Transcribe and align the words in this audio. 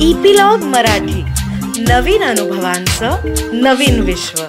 Epilogue 0.00 0.58
Marathi. 0.58 1.22
नवीन 1.82 2.22
अनुभवांचं 2.22 3.16
नवीन 3.52 4.00
विश्व. 4.00 4.42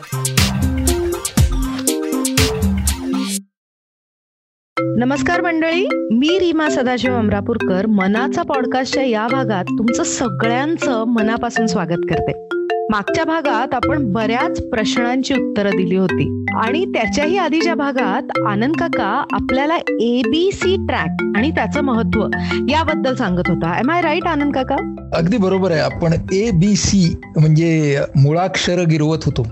नमस्कार 4.79 5.41
मंडळी 5.41 5.87
मी 5.93 6.39
रीमा 6.39 6.69
सदाशिव 6.69 7.13
अमरापूरकर. 7.15 7.85
मनाचा 7.85 8.41
पॉडकास्टच्या 8.41 9.03
या 9.03 9.27
भागात 9.27 9.63
तुमचं 9.63 10.03
सगळ्यांचं 10.03 11.03
मनापासून 11.03 11.67
स्वागत 11.67 12.05
करते. 12.09 12.56
मागच्या 12.97 13.23
भागात 13.23 13.73
आपण 13.73 14.11
बऱ्याच 14.13 14.61
प्रश्नांची 14.61 15.33
उत्तरं 15.33 15.69
दिली 15.69 15.95
होती. 15.95 16.45
आणि 16.55 16.85
त्याच्याही 16.85 17.37
आधीच्या 17.37 17.75
भागात 17.75 18.39
आनंद 18.47 18.75
काका 18.75 19.25
आपल्याला 19.31 19.75
एबीसी 20.01 20.75
ट्रॅक 20.75 21.17
आणि 21.35 21.51
त्याचं 21.51 21.81
महत्त्व 21.81 22.27
याबद्दल 22.69 23.15
सांगत 23.15 23.41
होता. 23.47 23.79
एम 23.79 23.91
आय 23.91 24.01
राईट 24.01 24.23
आनंद 24.23 24.53
काका? 24.53 24.75
अगदी 25.15 25.37
बरोबर 25.37 25.71
आहे. 25.71 25.79
आपण 25.79 26.13
ए 26.31 26.51
बी 26.51 26.75
सी 26.75 27.15
म्हणजे 27.37 27.99
मुळाक्षर 28.15 28.81
गिरवत 28.81 29.17
होतो. 29.25 29.47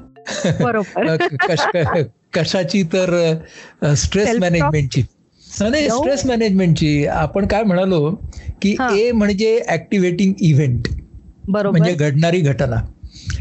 बरोबर. 0.63 1.15
कश- 1.49 2.03
कशाची 2.33 2.83
तर 2.83 3.37
स्ट्रेस? 3.97 4.37
मॅनेजमेंटची 4.39 5.03
नाही. 5.61 5.89
स्ट्रेस 5.89 6.25
मॅनेजमेंटची 6.25 7.05
आपण 7.05 7.47
काय 7.47 7.63
म्हणालो 7.63 8.11
की. 8.61 8.75
ए 8.99 9.11
म्हणजे 9.11 9.61
ऍक्टिव्हेटिंग 9.69 10.33
इव्हेंट 10.41 10.81
बरोबर. 11.47 11.77
म्हणजे 11.77 11.93
घडणारी 11.93 12.39
घटना. 12.39 12.75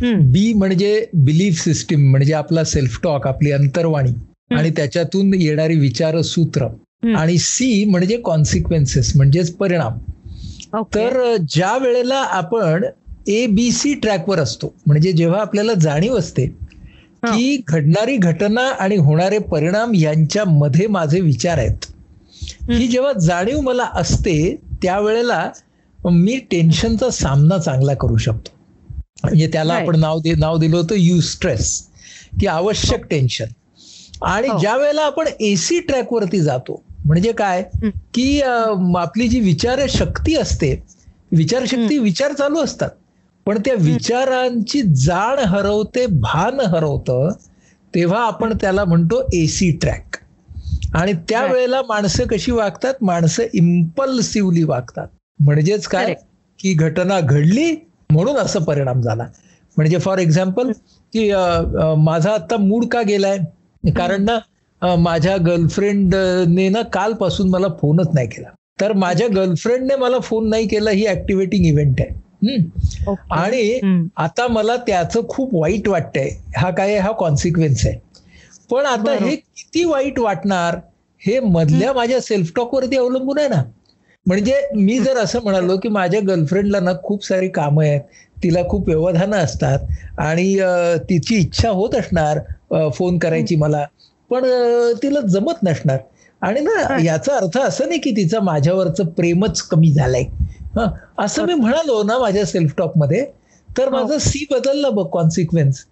बी 0.02 0.52
म्हणजे 0.52 1.06
बिलीफ 1.14 1.62
सिस्टीम 1.64 2.10
म्हणजे 2.10 2.32
आपला 2.32 2.64
सेल्फ 2.64 2.98
टॉक 3.02 3.26
आपली 3.26 3.50
अंतर्वाणी 3.52 4.12
आणि 4.56 4.70
त्याच्यातून 4.70 5.34
येणारी 5.34 5.78
विचार 5.78 6.20
सूत्र 6.22 6.66
आणि 7.16 7.38
सी 7.38 7.84
म्हणजे 7.84 8.16
कॉन्सिक्वेन्सेस 8.16 9.12
म्हणजेच 9.16 9.54
परिणाम. 9.54 9.98
तर 10.94 11.36
ज्या 11.48 11.76
वेळेला 11.76 12.14
आपण 12.14 12.84
ए 13.28 13.46
बी 13.46 13.70
सी 13.72 13.94
ट्रॅकवर 13.94 14.38
असतो 14.38 14.74
म्हणजे 14.86 15.12
जेव्हा 15.12 15.40
आपल्याला 15.40 15.74
जाणीव 15.74 16.16
असते 16.18 16.46
की 17.26 17.56
घडणारी 17.68 18.16
घटना 18.16 18.60
आणि 18.60 18.96
होणारे 18.96 19.38
परिणाम 19.38 19.94
यांच्यामध्ये 19.94 20.86
माझे 20.86 21.20
विचार 21.20 21.58
आहेत. 21.58 21.86
ही 22.70 22.86
जेव्हा 22.88 23.12
जाणीव 23.12 23.60
मला 23.60 23.88
असते 23.94 24.56
त्यावेळेला 24.82 25.50
मी 25.98 26.36
टेन्शनचा 26.50 27.10
सामना 27.10 27.58
चांगला 27.58 27.94
करू 27.94 28.16
शकतो. 28.16 28.50
म्हणजे 29.24 29.46
त्याला. 29.46 29.74
आपण 29.74 29.98
नाव 30.00 30.20
दे 30.20 30.34
नाव 30.34 30.56
दिलं 30.58 30.76
होतं 30.76 30.94
यू 30.96 31.20
स्ट्रेस 31.22 31.70
की 32.40 32.46
आवश्यक 32.46 33.04
टेन्शन 33.10 33.44
आणि 34.24 34.48
हो. 34.48 34.58
ज्या 34.58 34.76
वेळेला 34.76 35.02
आपण 35.02 35.28
एसी 35.40 35.78
ट्रॅकवरती 35.80 36.40
जातो 36.40 36.82
म्हणजे 37.04 37.32
काय. 37.32 37.62
की 38.14 38.40
आपली 38.96 39.28
जी 39.28 39.40
विचार 39.40 39.80
शक्ती 39.90 40.34
असते 40.36 40.74
विचारशक्ती 41.32 41.98
विचार 41.98 42.32
चालू 42.32 42.60
असतात. 42.60 42.90
पण 43.46 43.58
त्या 43.64 43.74
विचारांची 43.78 44.80
जाण 44.96 45.38
हरवते 45.38 46.04
भान 46.20 46.60
हरवतं 46.60 47.28
तेव्हा 47.94 48.20
आपण 48.26 48.52
त्याला 48.60 48.84
म्हणतो 48.84 49.20
एसी 49.32 49.70
ट्रॅक 49.72 50.16
आणि 50.94 51.12
त्यावेळेला 51.28 51.80
माणसं 51.82 52.26
कशी 52.26 52.52
वागतात? 52.52 52.94
माणसं 53.00 53.42
इम्पल्सिव्हली 53.54 54.62
वागतात. 54.64 55.06
म्हणजेच 55.40 55.86
काय. 55.86 56.14
की 56.58 56.72
घटना 56.74 57.20
घडली 57.20 57.74
म्हणून 58.10 58.36
असं 58.36 58.62
परिणाम 58.64 59.00
झाला. 59.02 59.26
म्हणजे 59.76 59.98
फॉर 59.98 60.18
एक्झाम्पल 60.18 60.70
की 61.12 61.30
माझा 61.98 62.32
आता 62.32 62.56
मूड 62.56 62.84
का 62.86 63.02
गेलाय? 63.02 63.38
कारण 63.84 64.24
ना 64.24 64.96
माझ्या 64.96 65.36
गर्लफ्रेंडने 65.36 66.68
ना 66.68 66.82
कालपासून 66.92 67.48
मला 67.50 67.68
फोनच 67.80 68.08
नाही 68.14 68.28
केला. 68.28 68.48
तर 68.80 68.92
माझ्या 68.92 69.26
गर्लफ्रेंडने 69.28 69.96
मला 69.96 70.18
फोन 70.18 70.48
नाही 70.48 70.66
केला 70.68 70.90
ही 70.90 71.06
ऍक्टिव्हेटिंग 71.06 71.66
इव्हेंट 71.66 72.00
आहे. 72.00 72.56
आणि. 73.32 74.08
आता 74.16 74.46
मला 74.48 74.76
त्याचं 74.76 75.26
खूप 75.28 75.54
वाईट 75.54 75.88
वाटतंय. 75.88 76.28
हा 76.56 76.70
काय? 76.70 76.96
हा 76.98 77.10
कॉन्सिक्वेन्स 77.18 77.86
आहे. 77.86 77.98
पण 78.70 78.86
आता. 78.86 79.12
हे 79.24 79.34
किती 79.36 79.84
वाईट 79.84 80.18
वाटणार 80.18 80.76
हे 81.22 81.38
मधल्या 81.40 81.92
माझ्या 81.92 82.20
सेल्फ 82.20 82.52
टॉक 82.56 82.74
वरती 82.74 82.96
अवलंबून 82.96 83.38
आहे 83.38 83.48
ना. 83.48 83.62
म्हणजे 84.26 84.54
मी 84.76 84.98
जर 84.98 85.16
असं 85.16 85.42
म्हणालो 85.42 85.76
की 85.76 85.88
माझ्या 85.88 86.20
गर्लफ्रेंडला 86.20 86.80
ना 86.80 86.92
खूप 87.02 87.24
सारी 87.24 87.48
कामं 87.48 87.84
आहेत 87.84 88.00
तिला 88.42 88.62
खूप 88.68 88.88
व्यवधानं 88.88 89.36
असतात 89.36 89.78
आणि 90.18 90.54
तिची 91.10 91.36
इच्छा 91.36 91.68
होत 91.68 91.94
असणार 91.94 92.38
फोन 92.90 93.18
करायची 93.18 93.56
मला 93.56 93.84
पण 94.30 94.44
तिला 95.02 95.20
जमत 95.20 95.62
नसणार. 95.62 95.98
आणि 96.42 96.60
ना 96.60 96.96
याचा 97.02 97.36
अर्थ 97.36 97.58
असं 97.58 97.88
नाही 97.88 98.00
की 98.00 98.10
तिचं 98.10 98.42
माझ्यावरचं 98.42 99.06
प्रेमच 99.08 99.60
कमी 99.62 99.92
झालंय. 99.92 100.22
हं, 100.76 100.86
असं 101.18 101.44
मी 101.46 101.54
म्हणालो 101.54 102.02
ना 102.02 102.18
माझ्या 102.18 102.44
सेल्फ 102.46 102.72
टॉकमध्ये 102.78 103.24
तर 103.68 103.88
माझं 103.88 104.18
सी 104.18 104.44
बदललं 104.50 104.94
बघ 104.94 105.06
कॉन्सिक्वेन्स 105.06 105.84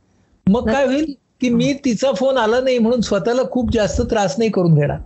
मग 0.47 0.71
काय 0.71 0.87
होईल 0.87 1.13
की 1.41 1.49
मी 1.49 1.73
तिचा 1.85 2.13
फोन 2.13 2.39
आला 2.39 2.61
नाही 2.61 2.79
म्हणून 2.79 3.01
स्वतःला 3.01 3.43
खूप 3.51 3.73
जास्त 3.73 4.01
त्रास 4.03 4.35
नाही 4.39 4.51
करून 4.51 4.75
घेणार 4.75 4.99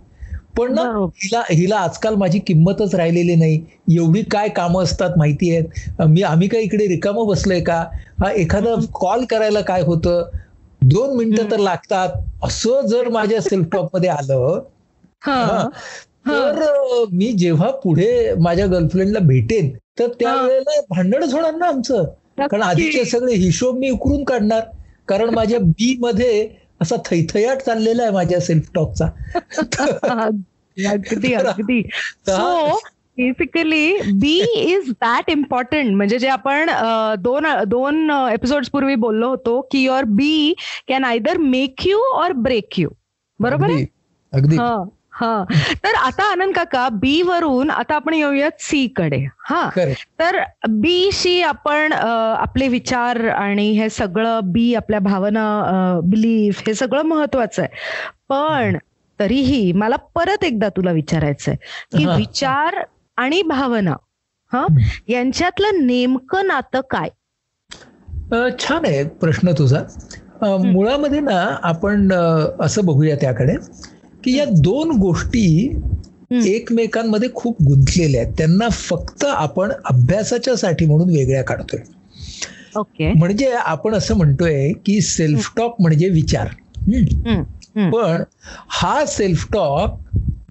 पण 0.57 0.73
ना. 0.73 0.81
हिला 1.15 1.41
हिला 1.49 1.77
आजकाल 1.77 2.15
माझी 2.15 2.39
किंमतच 2.39 2.95
राहिलेली 2.95 3.35
नाही. 3.35 3.59
एवढी 3.91 4.21
काय 4.31 4.49
कामं 4.49 4.83
असतात 4.83 5.17
माहिती 5.17 5.55
आहेत? 5.55 6.01
मी 6.01 6.21
आम्ही 6.21 6.47
काय 6.47 6.61
इकडे 6.61 6.87
रिकामं 6.87 7.27
बसलोय 7.27 7.59
का? 7.61 7.83
हा 8.19 8.31
एखादा 8.31 8.75
कॉल 8.93 9.25
करायला 9.25 9.61
काय 9.61 9.81
होतं? 9.81 10.29
दोन 10.81 11.15
मिनिटं 11.17 11.51
तर 11.51 11.57
लागतात. 11.57 12.09
असं 12.43 12.85
जर 12.87 13.07
माझ्या 13.09 13.41
सेल्फ 13.41 13.67
टॉकमध्ये 13.71 14.09
आलं. 14.09 14.59
तर 16.27 17.05
मी 17.11 17.31
जेव्हा 17.31 17.69
पुढे 17.83 18.33
माझ्या 18.39 18.65
गर्लफ्रेंडला 18.67 19.19
भेटेन 19.19 19.69
तर 19.99 20.07
त्यावेळेला 20.19 20.79
भांडणच 20.89 21.33
होणार 21.33 21.55
ना 21.55 21.67
आमचं. 21.67 22.03
कारण 22.39 22.61
आधीचे 22.61 23.03
सगळे 23.05 23.35
हिशोब 23.35 23.77
मी 23.77 23.89
उकरून 23.89 24.23
काढणार. 24.23 24.61
कारण 25.07 25.29
माझ्या 25.29 25.59
बी 25.59 25.95
मध्ये 25.99 26.47
असा 26.81 26.95
थैथयाट 26.95 27.57
चाललेला 27.57 28.03
आहे 28.03 28.11
माझ्या 28.11 28.39
सेल्फ 28.39 28.69
टॉकचा 28.75 29.05
अगदी. 30.89 31.33
अगदी 31.33 31.81
so 32.27 32.79
basically 33.17 33.97
B 34.13 34.37
is 34.53 34.89
that 34.91 35.29
important 35.29 35.95
म्हणजे 35.95 36.19
जे 36.19 36.27
आपण 36.27 36.69
दोन 37.19 37.45
दोन 37.67 38.11
एपिसोड 38.11 38.65
पूर्वी 38.71 38.95
बोललो 38.95 39.29
होतो 39.29 39.61
की 39.61 39.83
your 39.83 40.03
B 40.03 40.53
can 40.87 41.03
either 41.03 41.37
make 41.37 41.87
you 41.87 41.99
or 41.99 42.31
break 42.31 42.79
you 42.79 42.89
बरोबर 43.39 43.69
आहे? 43.69 43.85
अगदी 44.33 44.57
हा. 45.17 45.43
तर 45.83 45.95
आता 45.95 46.31
आनंद 46.31 46.55
काका 46.55 46.87
बी 46.89 47.21
वरून 47.21 47.69
आता 47.71 47.95
आपण 47.95 48.13
येऊयात 48.13 48.59
सी 48.59 48.87
कडे. 48.87 49.17
हा. 49.39 49.69
तर 50.19 50.39
बी 50.69 51.09
शी 51.13 51.41
आपण 51.41 51.93
आपले 51.93 52.67
विचार 52.67 53.27
आणि 53.27 53.69
हे 53.71 53.89
सगळं 53.89 54.39
बी 54.43 54.73
आपल्या 54.75 54.99
भावना 54.99 55.45
बिलीफ 56.03 56.61
हे 56.67 56.73
सगळं 56.73 57.01
महत्वाचं 57.01 57.61
आहे. 57.61 57.75
पण 58.29 58.77
तरीही 59.19 59.71
मला 59.71 59.95
परत 60.15 60.43
एकदा 60.43 60.69
तुला 60.69 60.91
विचारायचंय 60.91 61.55
की. 61.55 62.05
विचार 62.05 62.83
आणि 63.17 63.41
भावना 63.41 63.95
हा 64.51 64.65
यांच्यातलं 65.07 65.85
नेमकं 65.87 66.47
नातं 66.47 66.81
काय? 66.89 67.09
छान 68.59 68.85
आहे 68.85 69.03
प्रश्न 69.19 69.51
तुझा. 69.51 69.81
मुळामध्ये 70.63 71.19
ना 71.19 71.39
आपण 71.63 72.11
असं 72.59 72.85
बघूया 72.85 73.15
त्याकडे. 73.15 73.55
की 74.27 74.37
या 74.37 74.45
दोन 74.45 74.91
गोष्टी 74.91 75.75
एकमेकांमध्ये 76.31 77.29
खूप 77.35 77.61
गुंतलेल्या 77.63 78.21
आहेत. 78.21 78.33
त्यांना 78.37 78.69
फक्त 78.69 79.25
आपण 79.25 79.71
अभ्यासाच्या 79.85 80.55
साठी 80.55 80.85
म्हणून 80.85 81.09
वेगळ्या 81.09 81.43
काढतोय. 81.43 81.79
ओके. 82.75 83.13
म्हणजे 83.13 83.51
आपण 83.51 83.93
असं 83.93 84.15
म्हणतोय 84.15 84.71
की 84.85 85.01
सेल्फ 85.01 85.51
टॉक 85.57 85.75
म्हणजे 85.79 86.09
विचार. 86.09 86.47
पण 87.75 88.23
हा 88.67 89.05
सेल्फ 89.05 89.47
टॉक 89.53 89.99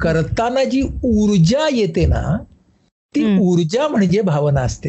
करताना 0.00 0.64
जी 0.64 0.82
ऊर्जा 1.02 1.68
येते 1.72 2.06
ना 2.06 2.38
ती. 3.14 3.38
ऊर्जा 3.38 3.88
म्हणजे 3.88 4.20
भावना 4.20 4.60
असते. 4.60 4.88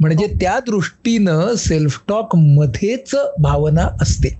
म्हणजे 0.00 0.26
त्या 0.26 0.60
दृष्टीनं 0.60 1.54
सेल्फ 1.54 2.00
टॉक 2.08 2.36
मध्येच 2.36 3.14
भावना 3.38 3.88
असते. 4.00 4.38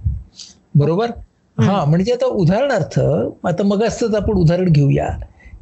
बरोबर? 0.75 1.11
हा 1.59 1.85
म्हणजे 1.85 2.13
आता 2.13 2.27
उदाहरणार्थ 2.27 2.99
आता 3.47 3.63
मग 3.63 3.83
असंच 3.85 4.15
आपण 4.15 4.33
उदाहरण 4.33 4.73
घेऊया. 4.73 5.09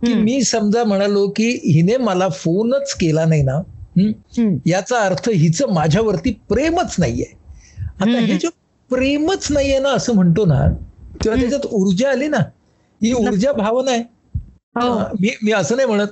की 0.06 0.14
मी 0.14 0.42
समजा 0.42 0.84
म्हणालो 0.84 1.28
की 1.28 1.48
हिने 1.64 1.96
मला 1.96 2.28
फोनच 2.28 2.94
केला 2.94 3.24
नाही 3.24 3.42
ना 3.42 3.60
याचा 4.66 4.98
अर्थ 4.98 5.28
हिचं 5.28 5.72
माझ्यावरती 5.72 6.30
प्रेमच 6.48 6.94
नाहीये. 6.98 7.24
आता 8.00 8.18
हे 8.18 8.36
जे 8.38 8.48
प्रेमच 8.90 9.46
नाहीये 9.50 9.78
ना 9.78 9.88
असं 9.88 10.14
म्हणतो 10.14 10.44
ना 10.46 10.66
तेव्हा 11.24 11.40
त्याच्यात 11.40 11.66
ऊर्जा 11.72 12.10
आली 12.10 12.28
ना. 12.28 12.38
ही 13.00 13.12
ऊर्जा 13.12 13.52
भावना 13.52 13.90
आहे. 13.90 14.02
हो. 14.76 14.98
मी 15.20 15.30
मी 15.42 15.52
असं 15.52 15.76
नाही 15.76 15.88
म्हणत. 15.88 16.06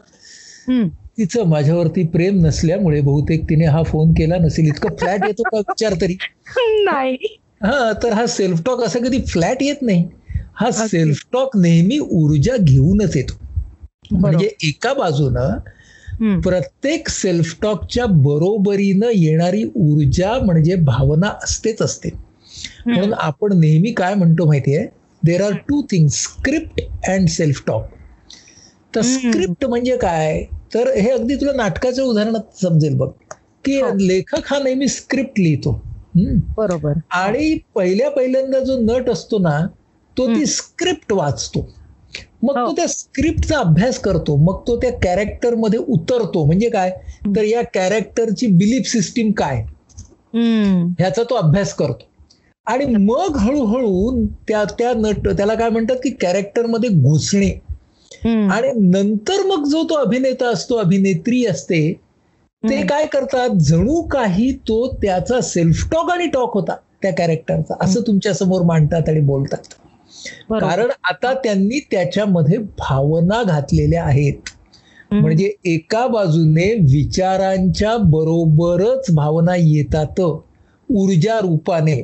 तिचं 1.18 1.44
माझ्यावरती 1.44 2.06
प्रेम 2.06 2.46
नसल्यामुळे 2.46 3.00
बहुतेक 3.00 3.48
तिने 3.50 3.66
हा 3.66 3.82
फोन 3.82 4.12
केला 4.12 4.36
नसेल 4.36 4.66
इतकं 4.66 4.94
फ्लॅट 4.96 5.24
येतो 5.24 5.42
का 5.42 5.58
विचार 5.58 5.94
तरी. 6.00 6.16
नाही. 6.84 7.16
हा 7.60 7.92
तर 7.92 8.12
हा 8.12 8.26
सेल्फ 8.26 8.62
टॉक 8.64 8.82
असा 8.82 8.98
कधी 8.98 9.20
फ्लॅट 9.22 9.62
येत 9.62 9.82
नाही. 9.82 10.08
हा 10.54 10.70
सेल्फ 10.70 11.24
टॉक 11.32 11.56
नेहमी 11.56 11.98
ऊर्जा 11.98 12.56
घेऊनच 12.56 13.16
येतो. 13.16 13.34
म्हणजे 14.12 14.50
एका 14.62 14.92
बाजूनं. 14.94 15.56
प्रत्येक 16.40 17.08
सेल्फ 17.08 17.54
टॉकच्या 17.62 18.06
बरोबरीनं 18.06 19.10
येणारी 19.14 19.64
ऊर्जा 19.74 20.38
म्हणजे 20.38 20.74
भावना 20.74 21.28
असतेच 21.44 21.82
असते. 21.82 22.08
म्हणून 22.86 23.12
आपण 23.12 23.58
नेहमी 23.60 23.92
काय 23.92 24.14
म्हणतो 24.14 24.46
माहितीये? 24.46 24.86
There 25.22 25.42
are 25.42 25.52
two 25.68 25.82
things 25.82 26.22
script 26.22 26.80
and 27.08 27.28
self 27.28 27.62
talk 27.66 27.86
तर. 28.94 29.00
स्क्रिप्ट 29.02 29.64
म्हणजे 29.64 29.96
काय? 29.96 30.42
तर 30.74 30.88
हे 30.96 31.10
अगदी 31.10 31.34
तुला 31.36 31.52
नाटकाच्या 31.52 32.04
उदाहरणात 32.04 32.60
समजेल 32.62 32.94
बघ. 32.94 33.08
की 33.64 33.80
हो. 33.80 33.90
लेखक 33.98 34.40
हा 34.46 34.58
नेहमी 34.58 34.88
स्क्रिप्ट 34.88 35.40
लिहितो. 35.40 35.80
बरोबर. 36.56 36.92
आणि 37.10 37.58
पहिल्या 37.74 38.10
पहिल्यांदा 38.10 38.58
जो 38.58 38.78
नट 38.78 39.10
असतो 39.10 39.38
ना 39.38 39.66
तो 40.18 40.28
ती. 40.28 40.46
स्क्रिप्ट 40.46 41.12
वाचतो. 41.12 41.72
मग 42.42 42.58
हो. 42.58 42.66
तो 42.66 42.72
त्या 42.72 42.86
स्क्रिप्टचा 42.86 43.58
अभ्यास 43.58 43.98
करतो 43.98 44.36
मग 44.36 44.62
तो 44.66 44.76
त्या 44.76 44.92
कॅरेक्टरमध्ये 44.92 45.78
उतरतो. 45.78 46.44
म्हणजे 46.44 46.70
काय? 46.70 46.90
तर 47.36 47.42
या 47.42 47.62
कॅरेक्टरची 47.62 48.46
बिलीफ 48.46 48.88
सिस्टीम 48.88 49.32
काय. 49.32 49.64
ह्याचा 50.98 51.22
तो 51.22 51.34
अभ्यास 51.34 51.74
करतो. 51.74 52.06
आणि 52.66 52.84
मग 52.84 53.36
हळूहळू 53.36 54.26
त्या 54.26 54.64
त्या 54.64 54.92
नट 54.96 55.28
त्याला 55.28 55.54
काय 55.54 55.68
म्हणतात 55.68 55.96
की 55.96 56.10
कॅरेक्टरमध्ये 56.10 56.90
घुसणे. 56.90 57.62
हम्म. 58.24 58.50
आणि 58.50 58.68
नंतर 58.72 59.46
मग 59.46 59.64
जो 59.64 59.82
तो 59.82 59.94
अभिनेता 59.94 60.48
असतो 60.48 60.74
अभिनेत्री 60.74 61.46
असते 61.46 62.00
ते. 62.62 62.82
काय 62.86 63.06
करतात 63.06 63.50
जणू 63.60 64.00
काही 64.02 64.50
तो 64.68 64.86
त्याचा 65.02 65.40
सेल्फ 65.40 65.88
टॉक 65.92 66.10
आणि 66.10 66.26
टॉक 66.26 66.54
होता 66.54 66.74
त्या 67.02 67.12
कॅरेक्टरचा 67.12 67.74
असं 67.80 68.00
तुमच्यासमोर 68.06 68.62
मांडतात 68.62 69.08
आणि 69.08 69.20
बोलतात. 69.20 69.74
कारण 70.52 70.90
आता 71.10 71.32
त्यांनी 71.34 71.78
त्याच्यामध्ये 71.90 72.58
भावना 72.78 73.42
घातलेल्या 73.42 74.04
आहेत. 74.04 74.50
म्हणजे 75.12 75.50
एका 75.64 76.06
बाजूने 76.06 76.72
विचारांच्या 76.92 77.96
बरोबरच 78.06 79.10
भावना 79.14 79.54
येतात 79.56 80.20
ऊर्जा 80.20 81.38
रूपाने 81.40 82.02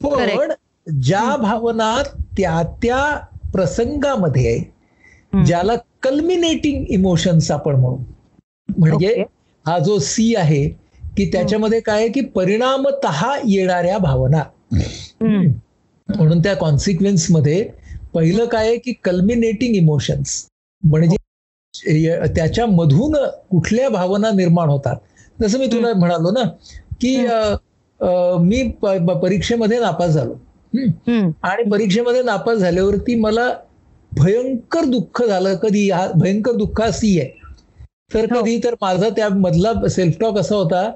पण. 0.00 0.52
ज्या 1.00 1.36
भावना 1.36 1.94
त्या 2.36 2.62
त्या 2.82 2.98
प्रसंगामध्ये. 3.52 4.58
ज्याला 5.32 5.74
कल्मिनेटिंग 6.02 6.84
इमोशन्स 6.88 7.50
आपण 7.50 7.76
म्हणू 7.76 7.96
म्हणजे. 8.68 9.22
हा 9.66 9.78
जो 9.78 9.98
सी 9.98 10.34
आहे 10.34 10.64
की 11.16 11.24
त्याच्यामध्ये 11.32 11.80
काय 11.80 12.00
आहे 12.00 12.08
की 12.08 12.20
परिणामत 12.34 13.06
येणाऱ्या 13.44 13.98
भावना. 13.98 14.42
म्हणून 16.08 16.42
त्या 16.42 16.54
कॉन्सिक्वेन्समध्ये 16.56 17.62
पहिलं 18.14 18.44
काय 18.44 18.66
आहे 18.68 18.76
की 18.76 18.92
कल्मिनेटिंग 19.04 19.74
इमोशन्स 19.76 20.44
म्हणजे 20.82 21.16
त्याच्यामधून 22.36 23.14
कुठल्या 23.50 23.88
भावना 23.88 24.30
निर्माण 24.30 24.68
होतात. 24.68 24.96
जसं 25.40 25.58
मी 25.58 25.66
तुला 25.66 25.92
म्हणालो 25.94 26.30
ना 26.30 26.42
की 27.00 27.16
मी 28.40 28.62
परीक्षेमध्ये 29.22 29.80
नापास 29.80 30.10
झालो. 30.10 30.34
आणि 31.42 31.70
परीक्षेमध्ये 31.70 32.22
नापास 32.22 32.58
झाल्यावरती 32.58 33.14
मला 33.14 33.48
भयंकर 34.12 34.84
दुःख 34.84 35.22
झालं. 35.22 35.54
कधी 35.56 35.90
हा 35.90 36.06
भयंकर 36.14 36.52
दुःख 36.52 36.80
हा 36.80 36.90
सी 36.90 37.18
आहे. 37.20 37.30
तर 38.10 38.26
हो. 38.32 38.40
कधी 38.40 38.58
तर 38.58 38.74
माझा 38.82 39.08
त्या 39.10 39.28
मधला 39.28 39.72
सेल्फ 39.90 40.18
टॉक 40.20 40.38
असा 40.38 40.54
होता 40.56 40.88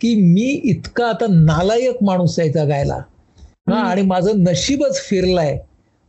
की 0.00 0.14
मी 0.22 0.48
इतका 0.64 1.06
आता 1.08 1.26
नालायक 1.28 2.02
माणूस 2.02 2.38
आहे 2.38 2.48
जगायला 2.48 2.94
हा 2.94 3.74
हम्म. 3.74 3.86
आणि 3.86 4.02
माझं 4.02 4.42
नशीबच 4.42 5.00
फिरलाय 5.00 5.56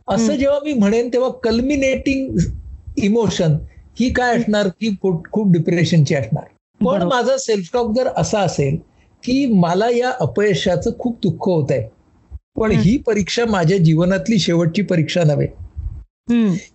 असं. 0.08 0.34
जेव्हा 0.34 0.58
मी 0.64 0.72
म्हणेन 0.72 1.08
तेव्हा 1.12 1.30
कल्मिनेटिंग 1.42 2.36
इमोशन 2.98 3.56
ही 4.00 4.10
काय 4.10 4.36
असणार 4.36 4.68
की 4.80 4.90
खूप 5.02 5.52
डिप्रेशनची 5.52 6.14
असणार 6.14 6.44
पण. 6.80 7.02
माझा 7.02 7.36
सेल्फ 7.38 7.72
टॉक 7.72 7.92
जर 7.96 8.08
असा 8.16 8.40
असेल 8.40 8.76
की 9.22 9.44
मला 9.54 9.88
या 9.90 10.10
अपयशाचं 10.20 10.90
खूप 10.98 11.18
दुःख 11.22 11.48
होत 11.48 11.70
आहे 11.70 11.88
पण. 12.56 12.70
ही 12.72 12.96
परीक्षा 12.98 13.44
माझ्या 13.44 13.78
जीवनातली 13.78 14.38
शेवटची 14.38 14.82
परीक्षा 14.82 15.24
नव्हे. 15.24 15.46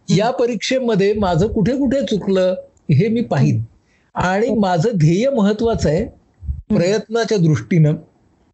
या 0.10 0.30
परीक्षेमध्ये 0.32 1.14
माझं 1.14 1.48
कुठे 1.48 1.76
कुठे 1.78 2.02
चुकलं 2.02 2.54
हे 2.92 3.08
मी 3.08 3.22
पाहिन 3.22 3.64
आणि 4.16 4.50
माझं 4.60 4.90
ध्येय 4.98 5.30
महत्वाचं 5.30 5.90
आहे 5.90 6.06
प्रयत्नाच्या 6.70 7.38
दृष्टीनं. 7.38 7.96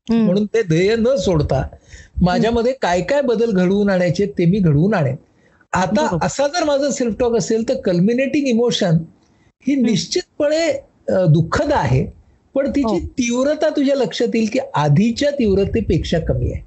म्हणून 0.08 0.46
ते 0.46 0.62
ध्येय 0.64 0.96
न 0.96 1.16
सोडता 1.16 1.62
माझ्यामध्ये 2.22 2.72
काय 2.82 3.02
काय 3.02 3.22
बदल 3.22 3.52
घडवून 3.54 3.90
आणायचे 3.90 4.26
ते 4.38 4.46
मी 4.46 4.60
घडवून 4.60 4.94
आणेन. 4.94 5.16
आता. 5.74 6.08
असा 6.24 6.48
जर 6.48 6.64
माझा 6.64 6.90
सेल्फ 6.92 7.16
टॉक 7.20 7.36
असेल 7.38 7.68
तर 7.70 7.80
कल्मिनेटिंग 7.82 8.48
इमोशन 8.48 8.98
ही 9.66 9.76
निश्चितपणे 9.76 10.72
दुःखद 11.30 11.72
आहे 11.74 12.06
पण 12.56 12.70
तिची 12.70 12.84
हो. 12.84 12.98
तीव्रता 13.18 13.70
तुझ्या 13.70 13.96
लक्षात 13.96 14.36
येईल 14.36 14.50
की 14.54 14.60
आधीच्या 14.76 15.30
तीव्रतेपेक्षा 15.32 16.20
कमी 16.20 16.52
आहे. 16.52 16.62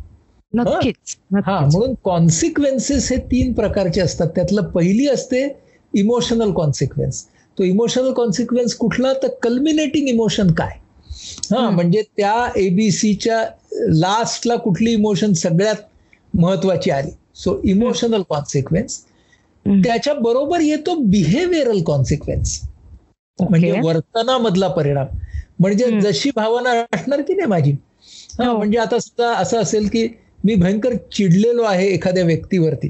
नक्कीच 0.52 1.16
हा. 1.36 1.58
म्हणून 1.62 1.94
कॉन्सिक्वेन्सेस 2.04 3.10
हे 3.12 3.16
तीन 3.30 3.52
प्रकारचे 3.52 4.00
असतात. 4.00 4.28
त्यातलं 4.34 4.64
पहिली 4.64 5.06
असते 5.08 5.46
इमोशनल 5.94 6.52
कॉन्सिक्वेन्स 6.52 7.24
तो 7.58 7.64
इमोशनल 7.64 8.12
कॉन्सिक्वेन्स 8.12 8.74
कुठला 8.74 9.12
तर 9.12 9.28
कल्मिनेटिंग 9.42 10.08
इमोशन 10.08 10.50
काय 10.54 10.78
हा. 11.50 11.68
म्हणजे 11.70 12.02
त्या 12.16 12.48
एबीसीच्या 12.56 13.42
लास्टला 13.90 14.56
कुठली 14.56 14.92
इमोशन 14.92 15.32
सगळ्यात 15.32 15.76
महत्वाची 16.34 16.90
आली 16.90 17.10
सो 17.36 17.60
इमोशनल 17.64 18.22
कॉन्सिक्वेन्स. 18.28 18.98
त्याच्या 19.66 20.14
बरोबर 20.14 20.60
येतो 20.60 20.94
बिहेवियरल 20.94 21.82
कॉन्सिक्वेन्स 21.82 22.60
म्हणजे. 23.38 23.80
वर्तनामधला 23.84 24.68
परिणाम 24.68 25.06
म्हणजे. 25.58 26.00
जशी 26.00 26.30
भावना 26.36 26.70
असणार 26.92 27.20
की 27.20 27.34
नाही 27.34 27.48
माझी 27.48 27.72
हा 28.38 28.48
हो. 28.48 28.56
म्हणजे 28.56 28.78
आता 28.78 28.98
सुद्धा 28.98 29.32
असं 29.34 29.58
असेल 29.58 29.88
की 29.88 30.06
मी 30.44 30.54
भयंकर 30.54 30.94
चिडलेलो 31.12 31.62
आहे 31.62 31.86
एखाद्या 31.88 32.24
व्यक्तीवरती. 32.24 32.88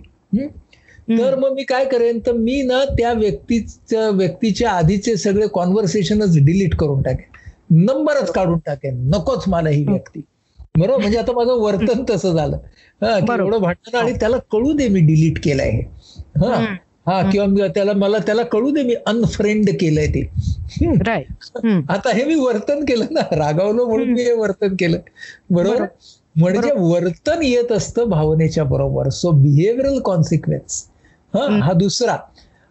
तर 1.10 1.34
मग 1.34 1.52
मी 1.52 1.64
काय 1.64 1.84
करेन 1.84 2.18
तर 2.18 2.32
मी 2.32 2.62
ना 2.62 2.84
त्या 2.84 3.12
व्यक्तीच्या 3.12 4.08
व्यक्तीच्या 4.08 4.70
आधीचे 4.70 5.16
सगळे 5.16 5.46
कॉन्व्हर्सेशनच 5.52 6.36
डिलीट 6.38 6.74
करून 6.74 7.02
टाकेन. 7.02 7.36
नंबरच 7.70 8.30
काढून 8.32 8.58
टाकेन. 8.58 9.08
नकोच 9.14 9.44
मला 9.46 9.68
ही 9.68 9.84
व्यक्ती. 9.88 10.20
बरोबर? 10.78 11.00
म्हणजे 11.00 11.18
आता 11.18 11.32
माझं 11.32 11.52
वर्तन 11.52 12.04
तसं 12.10 12.32
झालं. 12.32 12.58
हा. 13.02 13.34
एवढं 13.34 13.58
भांडण 13.58 13.96
आणि 13.96 14.12
त्याला 14.12 14.36
कळू 14.36 14.72
दे 14.72 14.88
मी 14.88 15.00
डिलीट 15.00 15.44
केलंय 15.44 15.70
हे. 15.70 15.82
हा. 16.36 16.74
हा 17.06 17.30
किंवा 17.30 17.46
मी 17.46 17.60
त्याला 17.74 17.92
मला 17.92 18.18
त्याला 18.18 18.42
कळू 18.42 18.70
दे 18.70 18.82
मी 18.82 18.94
अनफ्रेंड 19.06 19.70
केलंय 19.80 20.06
ते. 20.06 20.30
आता 21.88 22.14
हे 22.14 22.24
मी 22.24 22.34
वर्तन 22.34 22.84
केलं 22.84 23.04
ना 23.10 23.20
रागावलो 23.20 23.86
म्हणून 23.86 24.08
मी 24.08 24.22
हे 24.22 24.32
वर्तन 24.32 24.74
केलं. 24.78 24.98
बरोबर. 25.50 25.84
म्हणजे 26.36 26.70
वर्तन 26.76 27.42
येत 27.42 27.72
असतं 27.72 28.04
भावनेच्या 28.04 28.64
बरोबर. 28.64 29.08
सो 29.08 29.30
बिहेवियरल 29.30 29.98
कॉन्सिक्वेन्स 29.98 30.88
हा. 31.34 31.46
हा 31.62 31.72
दुसरा 31.72 32.16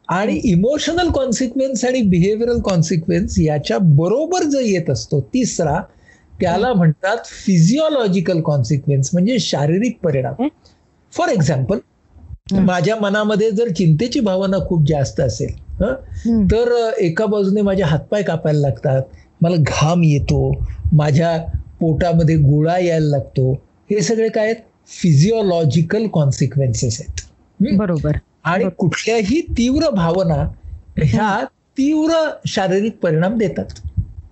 आणि 0.10 0.36
इमोशनल 0.43 1.10
कॉन्सिक्वेन्स 1.10 1.86
आणि 1.86 2.01
बिहेवियरल 2.01 2.60
कॉन्सिक्वेन्स 2.60 3.39
याच्या 3.39 3.77
बरोबर 3.77 4.43
जो 4.43 4.60
येत 4.60 4.89
असतो 4.89 5.22
तिसरा 5.22 5.82
त्याला 6.41 6.74
म्हणतात 6.74 7.17
फिजिओलॉजिकल 7.46 8.41
कॉन्सिक्वेन्स 8.41 9.10
म्हणजे 9.13 9.39
शारीरिक 9.39 9.98
परिणाम? 10.03 10.48
For 11.13 11.29
example. 11.29 11.77
माझ्या 12.53 12.96
मनामध्ये 12.96 13.51
जर 13.51 13.67
चिंतेची 13.67 14.20
भावना 14.20 14.58
खूप 14.67 14.88
जास्त 14.88 15.20
असेल. 15.20 15.53
तर 16.51 16.91
एका 16.98 17.25
बाजूने 17.25 17.62
माझे 17.62 17.84
हातपाय 17.84 18.24
कापायला 18.24 18.60
लागतात 18.60 19.01
मला 19.41 19.55
घाम 19.60 20.03
येतो 20.03 20.51
माझ्या 20.93 21.38
पोटामध्ये 21.79 22.36
गोळा 22.36 22.77
यायला 22.79 23.10
लागतो 23.10 23.53
हे 23.91 24.01
सगळे 24.01 24.29
काय 24.29 24.46
आहेत 24.46 24.55
फिजिओलॉजिकल 24.88 26.08
कॉन्सिक्वेन्सेस 26.08 27.01
आहेत? 27.01 27.22
बरोबर 27.77 28.17
आणि. 28.44 28.66
कुठल्याही 28.78 29.42
तीव्र 29.58 29.90
भावना 29.90 30.36
ह्या 31.00 31.44
तीव्र 31.78 32.14
शारीरिक 32.48 32.98
परिणाम 32.98 33.38
देतात 33.38 33.80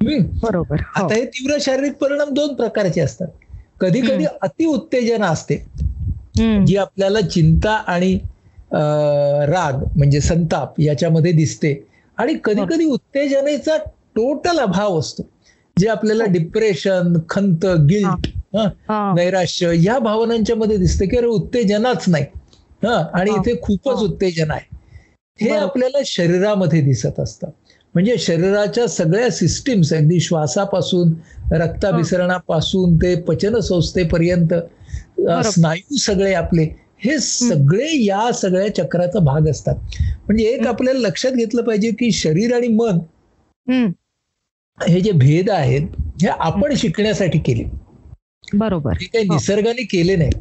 हं? 0.03 0.21
बरोबर 0.43 0.79
हो. 0.79 1.03
आता 1.03 1.13
हे 1.15 1.25
तीव्र 1.25 1.57
शारीरिक 1.61 1.93
परिणाम 1.93 2.29
दोन 2.29 2.53
प्रकारचे 2.53 3.01
असतात 3.01 3.27
कधी 3.81 4.01
कधी 4.01 4.25
अतिउत्तेजना 4.41 5.27
असते 5.27 5.55
हम्म. 6.39 6.65
जी 6.65 6.75
आपल्याला 6.77 7.21
चिंता 7.21 7.71
आणि 7.87 8.13
राग 9.47 9.83
म्हणजे 9.97 10.21
संताप 10.21 10.79
याच्यामध्ये 10.79 11.31
दिसते 11.31 11.73
आणि 12.17 12.33
कधी 12.43 12.61
कधी 12.69 12.85
उत्तेजनेचा 12.85 13.77
टोटल 14.15 14.59
अभाव 14.59 14.99
असतो 14.99 15.23
जे 15.77 15.87
आपल्याला 15.87 16.25
डिप्रेशन 16.25 17.13
खंत 17.29 17.65
गिल्ट 17.89 18.27
हा. 18.55 19.13
नैराश्य 19.15 19.71
या 19.75 19.97
भावनांच्या 19.99 20.55
मध्ये 20.55 20.77
दिसतं 20.77 21.05
की 21.05 21.17
अरे 21.17 21.27
उत्तेजनाच 21.27 22.05
नाही 22.07 22.25
हा 22.83 22.95
आणि. 23.13 23.31
इथे 23.31 23.59
खूपच. 23.61 24.01
उत्तेजन 24.03 24.51
आहे. 24.51 24.69
हे. 25.39 25.49
आपल्याला 25.49 25.97
शरीरामध्ये 26.05 26.81
दिसत 26.81 27.19
असतं. 27.19 27.49
म्हणजे 27.93 28.17
शरीराच्या 28.17 28.87
सगळ्या 28.87 29.29
सिस्टीम्स 29.29 29.93
अगदी 29.93 30.19
श्वासापासून 30.19 31.13
रक्ताभिसरणापासून 31.51 32.95
ते 32.97 33.15
पचन 33.21 33.59
संस्थेपर्यंत 33.59 34.53
स्नायू 35.45 35.97
सगळे 35.97 36.33
आपले 36.33 36.63
हे 37.05 37.17
सगळे 37.19 37.87
या 38.03 38.31
सगळ्या 38.31 38.75
चक्राचा 38.75 39.19
भाग 39.19 39.47
असतात. 39.49 39.75
म्हणजे 40.27 40.43
एक 40.45 40.67
आपल्याला 40.67 40.99
लक्षात 40.99 41.31
घेतलं 41.31 41.61
पाहिजे 41.61 41.91
की 41.91 42.11
शरीर 42.11 42.55
आणि 42.55 42.67
मन 42.67 42.99
हे 44.77 45.01
जे 45.01 45.11
भेद 45.11 45.49
आहेत 45.49 45.87
हे 46.21 46.27
आपण 46.27 46.73
शिकण्यासाठी 46.75 47.39
केले. 47.39 47.63
बरोबर 48.53 48.93
हे 48.93 49.05
काही 49.07 49.25
हो. 49.25 49.33
निसर्गाने 49.33 49.83
केले 49.87 50.15
नाही 50.15 50.31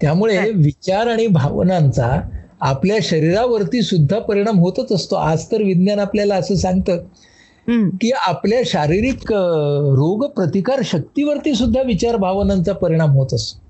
त्यामुळे. 0.00 0.38
विचार 0.52 1.06
आणि 1.08 1.26
भावनांचा 1.28 2.20
आपल्या 2.62 2.96
शरीरावरती 3.02 3.82
सुद्धा 3.82 4.18
परिणाम 4.20 4.58
होतच 4.58 4.92
असतो 4.92 5.16
आज 5.16 5.44
तर 5.52 5.62
विज्ञान 5.62 5.98
आपल्याला 6.00 6.34
असं 6.36 6.54
सांगतं 6.56 7.88
की 7.96 8.10
आपल्या 8.18 8.60
शारीरिक 8.66 9.32
रोग 9.32 10.24
प्रतिकार 10.30 10.80
शक्तीवरती 10.84 11.54
सुद्धा 11.54 11.82
विचार 11.82 12.16
भावनांचा 12.16 12.72
परिणाम 12.74 13.10
होत 13.10 13.34
असतो 13.34 13.60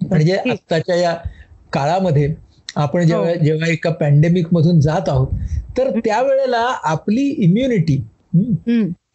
म्हणजे. 0.00 0.36
आत्ताच्या 0.42 0.96
या 0.96 1.14
काळामध्ये 1.72 2.34
आपण 2.76 3.06
जेव्हा 3.06 3.28
हो. 3.28 3.44
जेव्हा 3.44 3.68
एका 3.68 3.90
पॅन्डेमिक 3.92 4.46
मधून 4.52 4.80
जात 4.80 5.08
आहोत 5.08 5.28
तर 5.78 5.90
त्यावेळेला 5.98 6.66
आपली 6.84 7.26
इम्युनिटी 7.38 7.96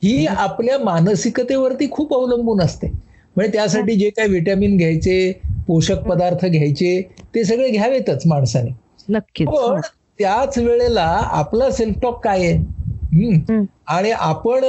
ही 0.03 0.25
आपल्या 0.27 0.77
मानसिकतेवरती 0.79 1.87
खूप 1.91 2.13
अवलंबून 2.13 2.61
असते 2.61 2.87
म्हणजे 3.35 3.51
त्यासाठी 3.51 3.95
जे 3.95 4.09
काही 4.09 4.29
विटॅमिन 4.29 4.77
घ्यायचे 4.77 5.31
पोषक 5.67 5.99
पदार्थ 5.99 6.45
घ्यायचे 6.45 7.01
ते 7.35 7.43
सगळे 7.43 7.69
घ्यावेतच 7.69 8.23
माणसाने. 8.25 8.71
नक्कीच. 9.09 9.47
हो. 9.47 9.69
पण 9.69 9.81
त्याच 10.19 10.57
वेळेला 10.57 11.05
आपला 11.31 11.69
सेल्फ 11.71 11.95
टॉक 12.01 12.23
काय 12.23 12.45
आहे. 12.45 13.65
आणि 13.87 14.11
आपण 14.11 14.63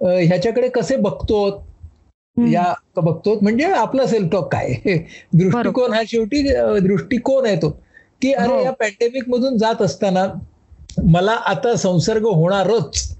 ह्याच्याकडे 0.00 0.68
कसे 0.68 0.96
बघतो 0.96 1.46
या 2.36 2.72
बघतो 2.96 3.38
म्हणजे 3.42 3.64
आपला 3.64 4.06
सेल्फ 4.06 4.32
टॉक 4.32 4.52
काय? 4.52 4.74
दृष्टिकोन 5.32 5.92
हा 5.92 6.02
शेवटी 6.06 6.42
दृष्टिकोन 6.80 7.46
आहे 7.46 7.56
तो. 7.56 7.70
की 8.22 8.32
हो. 8.32 8.42
अरे 8.42 8.64
या 8.64 8.70
पॅन्डेमिक 8.72 9.28
मधून 9.28 9.56
जात 9.58 9.82
असताना 9.82 10.26
मला 11.04 11.32
आता 11.46 11.74
संसर्ग 11.76 12.26
होणारच. 12.26 13.16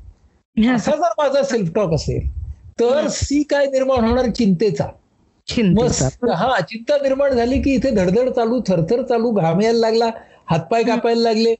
असा 0.74 0.90
जर 0.90 1.12
माझा 1.18 1.42
सेल्फ 1.42 1.72
टॉक 1.74 1.92
असेल 1.94 2.28
तर. 2.80 3.08
सी 3.08 3.42
काय 3.42 3.66
निर्माण 3.66 4.04
होणार? 4.04 4.30
चिंतेचा. 4.30 4.84
हा 6.34 6.60
चिंता 6.60 6.96
निर्माण 7.02 7.32
झाली 7.32 7.62
की 7.62 7.74
इथे 7.74 7.90
धडधड 7.90 8.28
चालू 8.30 8.60
थरथर 8.68 9.02
चालू 9.02 9.30
घाम 9.30 9.60
यायला 9.60 9.78
लागला 9.78 10.10
हातपाय 10.50 10.82
कापायला 10.82 11.22
लागले. 11.22 11.54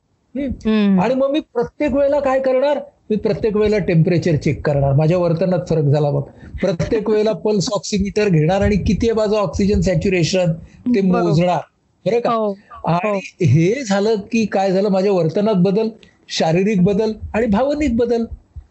आणि 1.01 1.15
मग 1.15 1.31
मी 1.31 1.39
प्रत्येक 1.39 1.93
वेळेला 1.93 2.19
काय 2.19 2.39
करणार? 2.39 2.79
मी 3.09 3.15
प्रत्येक 3.15 3.55
वेळेला 3.55 3.77
टेम्परेचर 3.77 4.35
चेक 4.35 4.65
करणार. 4.65 4.93
माझ्या 4.93 5.17
वर्तनात 5.17 5.59
फरक 5.69 5.83
झाला 5.83 6.11
बघ. 6.11 6.21
प्रत्येक 6.61 7.09
वेळेला 7.09 7.31
पल्स 7.31 7.69
ऑक्सिमीटर 7.73 8.29
घेणार 8.29 8.61
आणि 8.61 8.75
किती 8.77 9.09
आहे 9.09 9.13
माझं 9.13 9.35
ऑक्सिजन 9.35 9.81
सॅच्युरेशन 9.81 10.51
ते. 10.95 11.01
मोजणार. 11.01 11.59
बरं 12.05 12.19
का? 12.19 12.29
हो, 12.29 12.53
आणि 12.87 13.45
हे 13.45 13.83
झालं 13.83 14.15
की 14.15 14.45
काय 14.45 14.71
झालं? 14.71 14.89
माझ्या 14.89 15.11
वर्तनात 15.11 15.55
बदल 15.55 15.89
शारीरिक 16.29 16.83
बदल 16.83 17.11
आणि 17.33 17.47
भावनिक 17.47 17.95
बदल. 17.97 18.25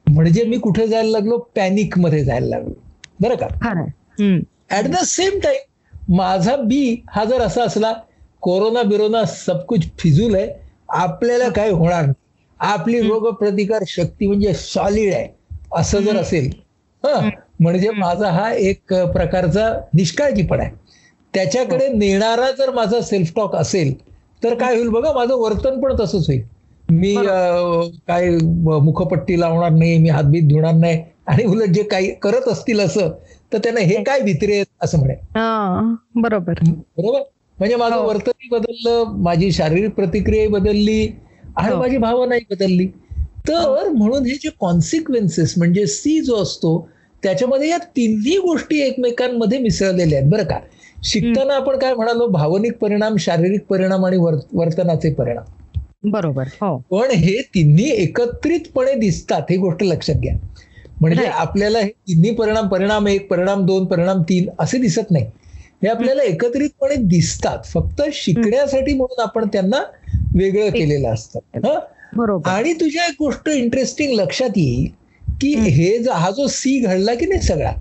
म्हणजे 0.09 0.43
मी 0.45 0.59
कुठे 0.59 0.87
जायला 0.89 1.11
लागलो? 1.11 1.39
पॅनिकमध्ये 1.57 2.25
जायला 2.25 2.47
लागलो. 2.47 2.75
बरं 3.21 3.35
का? 3.37 3.47
ऍट 4.73 4.87
द 4.87 5.03
सेम 5.05 5.39
टाइम 5.39 6.15
माझा 6.15 6.57
बी 6.57 7.03
हा 7.11 7.25
जर 7.25 7.41
असा 7.41 7.63
असला 7.65 7.93
कोरोना 8.43 8.83
बिरोना 8.83 9.25
सब 9.27 9.65
कुछ 9.65 9.87
फिजूल 9.99 10.35
आहे 10.35 10.49
आपल्याला 10.97 11.49
काय 11.49 11.71
होणार 11.71 12.03
नाही. 12.03 12.15
आपली 12.61 13.01
रोग 13.01 13.29
प्रतिकार 13.35 13.83
शक्ती 13.87 14.27
म्हणजे 14.27 14.53
सॉलिड 14.55 15.13
आहे. 15.15 15.27
असं 15.75 16.01
जर 16.01 16.17
असेल 16.17 16.51
हं, 17.05 17.29
म्हणजे 17.61 17.91
माझा 17.91 18.31
हा 18.31 18.53
एक 18.53 18.93
प्रकारचा 19.13 19.69
निष्काळजीपणा 19.95 20.63
आहे. 20.63 20.73
त्याच्याकडे 21.35 21.89
नेणारा 21.89 22.51
जर 22.51 22.71
माझा 22.71 23.01
सेल्फ 23.01 23.33
टॉक 23.37 23.57
असेल 23.57 23.93
तर 24.45 24.55
काय 24.55 24.77
होईल 24.77 24.89
बघा 24.89 25.13
माझं 25.13 25.35
वर्तन 25.35 25.81
पण 25.81 25.95
तसंच 26.01 26.27
होईल. 26.27 26.43
मी 26.89 27.15
काय 28.09 28.31
मुखपट्टी 28.83 29.41
लावणार 29.41 29.71
नाही 29.71 29.99
मी 29.99 30.09
हातबीत 30.09 30.43
धुणार 30.43 30.75
नाही 30.75 31.03
आणि 31.27 31.45
उलट 31.45 31.69
जे 31.69 31.83
काही 31.83 32.11
करत 32.15 32.49
असतील 32.49 32.81
असं 32.81 33.11
तर 33.53 33.59
त्यांना 33.59 33.81
हे 33.81 34.03
काय 34.05 34.21
भित्रे 34.21 34.65
असं 34.81 34.99
म्हणे. 34.99 35.15
हा, 35.15 35.95
बरोबर. 36.15 36.53
बरोबर? 36.63 37.21
म्हणजे 37.59 37.77
माझं 37.77 37.95
हो. 37.95 38.09
वर्तनही 38.09 38.49
बदललं 38.53 39.05
माझी 39.17 39.53
शारीरिक 39.53 39.91
प्रतिक्रिया 39.91 40.49
बदलली 40.49 41.09
आणि 41.57 41.73
हो. 41.73 41.79
माझी 41.79 41.97
भावनाही 41.97 42.41
बदलली. 42.51 42.87
तर 43.49 43.89
म्हणून 43.89 44.27
हे 44.27 44.35
जे 44.35 44.49
कॉन्सिक्वेन्सेस 44.61 45.55
म्हणजे 45.59 45.87
सी 45.87 46.21
जो 46.21 46.37
असतो 46.37 46.89
त्याच्यामध्ये 47.23 47.69
या 47.69 47.79
तिन्ही 47.79 48.37
गोष्टी 48.39 48.81
एकमेकांमध्ये 48.81 49.59
मिसळलेल्या 49.59 50.19
आहेत 50.19 50.31
बरं 50.31 50.45
का? 50.45 50.59
शिकताना 51.05 51.55
आपण 51.55 51.79
काय 51.79 51.95
म्हणालो 51.95 52.27
भावनिक 52.27 52.79
परिणाम 52.79 53.17
शारीरिक 53.17 53.67
परिणाम 53.67 54.07
आणि 54.07 54.17
वर्त- 54.17 54.49
वर्तनाचे 54.53 55.13
परिणाम. 55.15 55.45
बरोबर 56.03 56.45
हो. 56.47 56.83
पण 56.91 57.11
हे 57.11 57.43
तिन्ही 57.43 57.91
एकत्रितपणे 57.91 58.95
दिसतात 58.95 59.43
ही 59.51 59.57
गोष्ट 59.57 59.83
लक्षात 59.83 60.15
घ्या. 60.15 60.35
म्हणजे. 61.01 61.25
आपल्याला 61.25 61.79
हे 61.79 61.89
तिन्ही 61.89 62.35
परिणाम 62.35 62.69
परिणाम 62.69 63.09
एक 63.09 63.31
परिणाम 63.31 63.67
दोन 63.67 63.85
परिणाम 63.85 64.23
तीन 64.23 64.49
असे 64.59 64.79
दिसत 64.79 65.11
नाही. 65.11 65.25
हे 65.83 65.89
आपल्याला 65.89 66.23
एकत्रितपणे 66.23 66.95
दिसतात 66.95 67.65
फक्त 67.65 68.03
शिकण्यासाठी 68.13 68.95
म्हणून 68.95 69.23
आपण 69.23 69.49
त्यांना 69.53 69.83
वेगळं 70.35 70.71
केलेलं 70.71 71.09
असतं. 71.09 71.39
हं? 71.55 71.81
बरोबर. 72.17 72.51
आणि 72.51 72.73
तुझ्या 72.73 73.05
एक 73.05 73.15
गोष्ट 73.19 73.49
इंटरेस्टिंग 73.49 74.13
लक्षात 74.13 74.49
येईल 74.57 74.91
की 75.41 75.55
हं. 75.55 75.63
हे 75.63 75.99
जो- 75.99 76.47
सी 76.47 76.79
घडला 76.79 77.15
की 77.15 77.27
नाही 77.27 77.41
सगळा? 77.41 77.73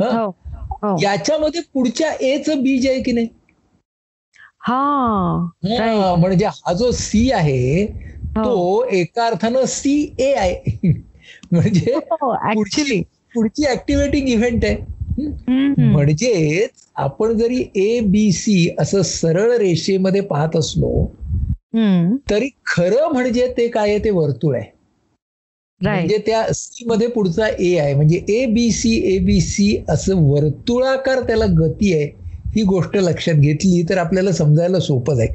हो? 0.00 0.34
हो 0.72 0.96
याच्यामध्ये 1.02 1.60
पुढच्या 1.74 2.12
एच 2.20 2.50
बीज 2.50 2.88
आहे 2.88 3.02
की 3.02 3.12
नाही? 3.12 3.26
हा 4.68 5.48
हं. 5.64 6.20
म्हणजे 6.20 6.46
हा 6.46 6.72
जो 6.72 6.90
सी 6.92 7.30
आहे 7.30 7.82
हो. 7.82 8.44
तो 8.44 8.84
एका 8.92 9.26
अर्थानं 9.26 9.64
सी 9.66 9.94
ए 10.18 10.32
आहे 10.34 10.88
म्हणजे 11.52 11.94
ऍक्च्युली 11.94 13.00
पुढची 13.34 13.66
ऍक्टिव्हेटिंग 13.66 14.28
इव्हेंट 14.28 14.64
आहे. 14.64 14.74
हं? 15.18 15.74
म्हणजेच 15.92 16.70
आपण 16.96 17.36
जरी 17.38 17.64
ए 17.76 17.98
बी 18.00 18.30
सी 18.32 18.68
असं 18.78 19.02
सरळ 19.02 19.52
रेषेमध्ये 19.58 20.20
पाहत 20.20 20.56
असलो 20.56 21.06
तरी 22.30 22.48
खरं 22.66 23.12
म्हणजे 23.12 23.46
ते 23.56 23.68
काय 23.68 23.90
आहे? 23.90 23.98
ते 24.04 24.10
वर्तुळ 24.10 24.56
आहे. 24.56 24.70
म्हणजे 25.80 26.16
त्या 26.18 26.42
सी 26.54 26.84
मध्ये 26.86 27.06
पुढचा 27.08 27.46
ए 27.48 27.74
आहे 27.78 27.94
म्हणजे 27.94 28.20
A 28.28 28.44
B 28.46 28.70
C 28.72 28.94
A 29.14 29.18
B 29.18 29.40
C 29.40 29.76
असं 29.88 30.22
वर्तुळाकार 30.30 31.20
त्याला 31.22 31.46
गती 31.58 31.92
आहे. 31.94 32.10
ही 32.56 32.62
गोष्ट 32.62 32.96
लक्षात 32.96 33.34
घेतली 33.34 33.82
तर 33.88 33.98
आपल्याला 33.98 34.32
समजायला 34.32 34.78
सोपं 34.80 35.14
जाईल. 35.14 35.32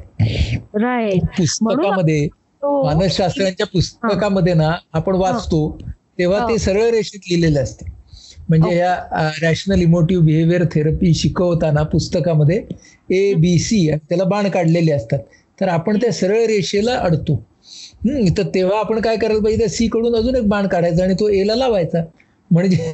पुस्तकामध्ये 1.38 2.28
मानसशास्त्रांच्या 2.62 3.66
पुस्तकामध्ये 3.66 4.54
ना 4.54 4.70
आपण 4.92 5.14
वाचतो 5.16 5.78
तेव्हा. 6.18 6.38
ते 6.48 6.58
सरळ 6.58 6.90
रेषेत 6.90 7.20
लिहिलेलं 7.30 7.62
असते. 7.62 7.84
म्हणजे 8.48 8.76
या 8.76 9.30
रॅशनल 9.42 9.80
इमोटिव्ह 9.82 10.24
बिहेवियर 10.26 10.64
थेरपी 10.64 11.12
शिकवताना 11.14 11.82
पुस्तकामध्ये 11.82 12.60
ए 13.10 13.32
बी 13.34 13.58
सी 13.58 13.88
त्याला 13.90 14.24
बाण 14.24 14.48
काढलेले 14.48 14.92
असतात. 14.92 15.18
तर 15.58 15.68
आपण 15.68 15.96
त्या 15.96 16.12
सरळ 16.12 16.44
रेषेला 16.46 16.94
अडतो. 16.96 17.34
हम्म, 18.04 18.26
तर 18.38 18.42
तेव्हा 18.54 18.78
आपण 18.78 19.00
काय 19.00 19.16
करायला 19.16 19.42
पाहिजे? 19.42 19.68
सी 19.68 19.86
कडून 19.88 20.16
अजून 20.16 20.36
एक 20.36 20.48
बाण 20.48 20.66
काढायचा 20.66 21.04
आणि 21.04 21.14
तो 21.14 21.28
ए 21.28 21.44
ला 21.46 21.54
लावायचा. 21.54 22.02
म्हणजे. 22.50 22.92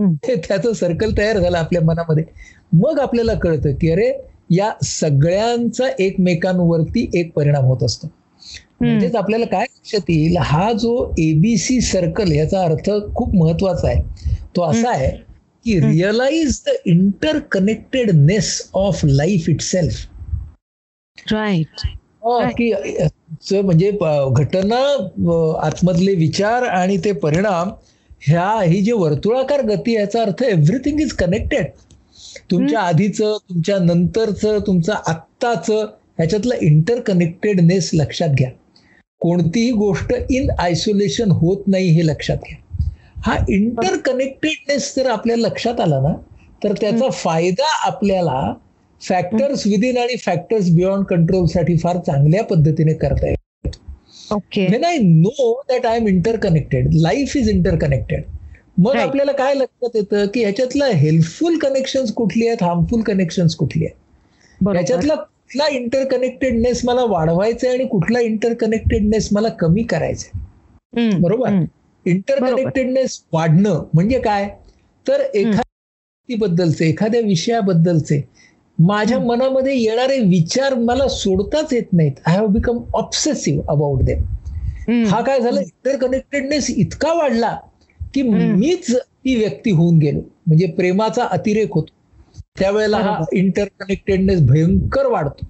ते 0.00 0.34
त्याचं 0.38 0.72
सर्कल 0.72 1.10
तयार 1.18 1.38
झालं 1.38 1.56
आपल्या 1.58 1.82
मनामध्ये. 1.82 2.24
मग 2.72 2.98
आपल्याला 3.00 3.34
कळतं 3.34 3.74
की 3.80 3.90
अरे 3.92 4.10
या 4.50 4.70
सगळ्यांचा 4.84 5.88
एकमेकांवरती 5.98 7.10
एक 7.14 7.32
परिणाम 7.34 7.64
होत 7.64 7.82
असतो. 7.82 8.08
म्हणजेच 8.80 9.14
आपल्याला 9.14 9.44
काय 9.46 9.64
लक्षात 9.64 10.10
येईल 10.10 10.36
हा 10.40 10.72
जो 10.72 10.92
एबीसी 11.18 11.80
सर्कल 11.80 12.32
याचा 12.32 12.62
अर्थ 12.62 12.90
खूप 13.14 13.34
महत्त्वाचा 13.34 13.88
आहे. 13.88 14.02
तो 14.56 14.62
असा 14.62 14.90
आहे 14.90 15.10
की. 15.66 15.78
Realise 15.80 16.60
the 16.66 16.74
interconnectedness 17.52 18.60
of 18.74 19.04
life 19.04 19.48
itself 19.60 20.06
right 21.32 21.86
की 22.56 22.72
म्हणजे 23.52 23.90
घटना 23.90 24.78
आतमधले 25.62 26.14
विचार 26.14 26.62
आणि 26.62 26.96
ते 27.04 27.12
परिणाम 27.12 27.70
ह्या 28.22 28.50
ही 28.62 28.80
जी 28.82 28.92
वर्तुळाकार 28.92 29.62
गती 29.62 29.94
याचा 29.94 30.22
अर्थ 30.22 30.42
एव्हरीथिंग 30.42 31.00
इज 31.00 31.12
कनेक्टेड 31.12 31.66
तुमच्या 32.50 32.80
आधीचं 32.80 33.36
तुमच्या 33.48 33.78
नंतरचं 33.78 34.58
तुमचं 34.66 34.92
आत्ताचं 35.06 35.86
ह्याच्यातलं 36.18 36.54
इंटर 36.60 37.00
कनेक्टेडनेस 37.00 37.90
लक्षात 37.94 38.28
घ्या. 38.28 38.50
कोणतीही 39.20 39.70
गोष्ट 39.72 40.12
इन 40.30 40.50
आयसोलेशन 40.58 41.30
होत 41.30 41.62
नाही 41.66 41.88
हे 41.88 42.06
लक्षात 42.06 42.36
घ्या. 42.48 42.56
हा 43.26 43.36
इंटर 43.48 43.96
कनेक्टेडनेस 44.04 44.94
जर 44.96 45.06
आपल्या 45.10 45.36
लक्षात 45.36 45.80
आला 45.80 46.00
ना 46.00 46.12
तर 46.64 46.72
त्याचा 46.80 47.08
फायदा 47.12 47.66
आपल्याला 47.86 48.52
फॅक्टर्स 49.00 49.66
विदिन 49.66 49.98
आणि 49.98 50.16
फॅक्टर्स 50.24 50.70
बियॉन्ड 50.70 51.04
कंट्रोलसाठी 51.06 51.76
फार 51.78 51.98
चांगल्या 51.98 52.42
पद्धतीने 52.44 52.92
करता 52.94 53.26
येईल. 53.26 53.36
Okay 54.30 54.66
when 54.66 54.84
I 54.84 54.98
know 54.98 55.52
that 55.68 55.86
I 55.86 55.96
am 55.96 56.06
interconnected 56.36 56.88
life 56.94 57.36
is 57.36 57.48
interconnected 57.78 58.22
मग. 58.78 58.96
आपल्याला 58.96 59.32
काय 59.32 59.54
लक्षात 59.54 59.96
येतं 59.96 60.26
की 60.26 60.40
ह्याच्यातलं 60.40 60.90
हेल्पफुल 60.94 61.58
कनेक्शन 61.58 62.04
कुठली 62.16 62.46
आहेत 62.46 62.62
हार्मफुल 62.62 63.00
कनेक्शन 63.02 63.46
कुठली 63.58 63.84
आहेत? 63.84 63.96
बरोबर. 64.60 64.76
याच्यातला 64.76 65.14
कुठला 65.14 65.66
इंटर 65.70 66.04
कनेक्टेडनेस 66.04 66.80
मला 66.84 67.04
वाढवायचा 67.04 67.66
आहे 67.68 67.76
आणि 67.76 67.86
कुठला 67.88 68.20
इंटर 68.20 68.54
कनेक्टेडनेस 68.54 69.28
मला 69.32 69.48
कमी 69.60 69.82
करायचा 69.82 70.28
आहे 70.34 71.00
हम्म, 71.00 71.22
बरोबर? 71.22 71.62
इंटरकनेक्टेडनेस 72.06 73.20
वाढणं 73.32 73.82
म्हणजे 73.94 74.18
काय? 74.20 74.48
तर 75.06 75.20
एखाद्या 75.34 76.36
बद्दलचे 76.38 76.88
एखाद्या 76.88 77.20
विषयाबद्दलचे 77.20 78.20
माझ्या 78.80 79.18
मनामध्ये 79.18 79.76
येणारे 79.76 80.18
विचार 80.20 80.74
मला 80.74 81.08
सोडताच 81.08 81.72
येत 81.72 81.92
नाहीत 81.92 82.12
I 82.26 82.36
have 82.36 82.46
become 82.46 82.78
obsessive 82.94 83.62
about 83.68 84.02
them. 84.02 84.24
हा 85.06 85.20
काय 85.20 85.40
झाला 85.40 85.60
इंटरकनेक्टेडनेस 85.60 86.70
इतका 86.70 87.12
वाढला 87.14 87.56
की. 88.14 88.22
मीच 88.22 88.94
ती 88.94 89.34
व्यक्ती 89.36 89.70
होऊन 89.70 89.98
गेलो 89.98 90.20
म्हणजे 90.46 90.66
प्रेमाचा 90.66 91.24
अतिरेक 91.30 91.72
होतो 91.72 91.92
त्यावेळेला 92.58 92.96
हा. 92.96 93.24
इंटरकनेक्टेडनेस 93.32 94.40
भयंकर 94.42 95.06
वाढतो 95.06 95.46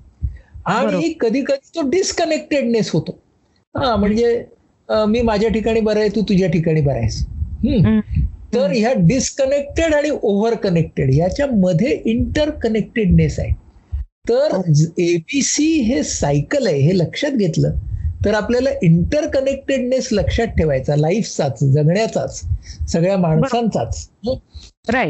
आणि. 0.67 1.13
कधी 1.21 1.43
कधी 1.43 1.67
तो 1.77 1.89
डिस्कनेक्टेडनेस 1.91 2.91
होतो 2.91 3.19
हा 3.75 3.95
म्हणजे 3.97 4.43
मी 4.89 5.21
माझ्या 5.23 5.51
ठिकाणी 5.51 5.81
बरं 5.81 6.01
आहे 6.01 6.09
तू 6.09 6.21
तुझ्या 6.21 6.49
ठिकाणी 6.49 6.81
बरं 6.81 6.99
आहेस. 6.99 7.25
तर 8.55 8.71
ह्या 8.73 8.93
डिस्कनेक्टेड 8.99 9.95
आणि 9.95 10.11
ओव्हर 10.13 10.55
कनेक्टेड 10.55 11.11
याच्या 11.15 11.47
मध्ये 11.47 12.01
इंटरकनेक्टेडनेस 12.05 13.39
आहे 13.39 13.53
तर 14.29 14.57
एबीसी 14.99 15.67
हे 15.83 16.03
सायकल 16.03 16.67
आहे 16.67 16.81
हे 16.81 16.97
लक्षात 16.99 17.33
घेतलं 17.33 17.75
तर 18.25 18.35
आपल्याला 18.35 18.71
इंटरकनेक्टेडनेस 18.83 20.09
लक्षात 20.13 20.47
ठेवायचा 20.47 20.97
लाईफचाच 20.97 21.63
जगण्याचाच 21.65 22.41
सगळ्या 22.93 23.17
माणसांचाच. 23.17 24.09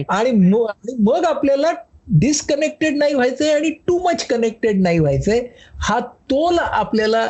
आणि 0.08 0.30
मग 1.00 1.24
आपल्याला 1.24 1.72
डिस्कनेक्टेड 2.18 2.96
नाही 2.96 3.14
व्हायचंय 3.14 3.52
आणि 3.52 3.70
टू 3.86 3.98
मच 3.98 4.24
कनेक्टेड 4.26 4.80
नाही 4.82 4.98
व्हायचंय 4.98 5.40
हा 5.80 5.98
तोल 6.30 6.58
आपल्याला 6.58 7.26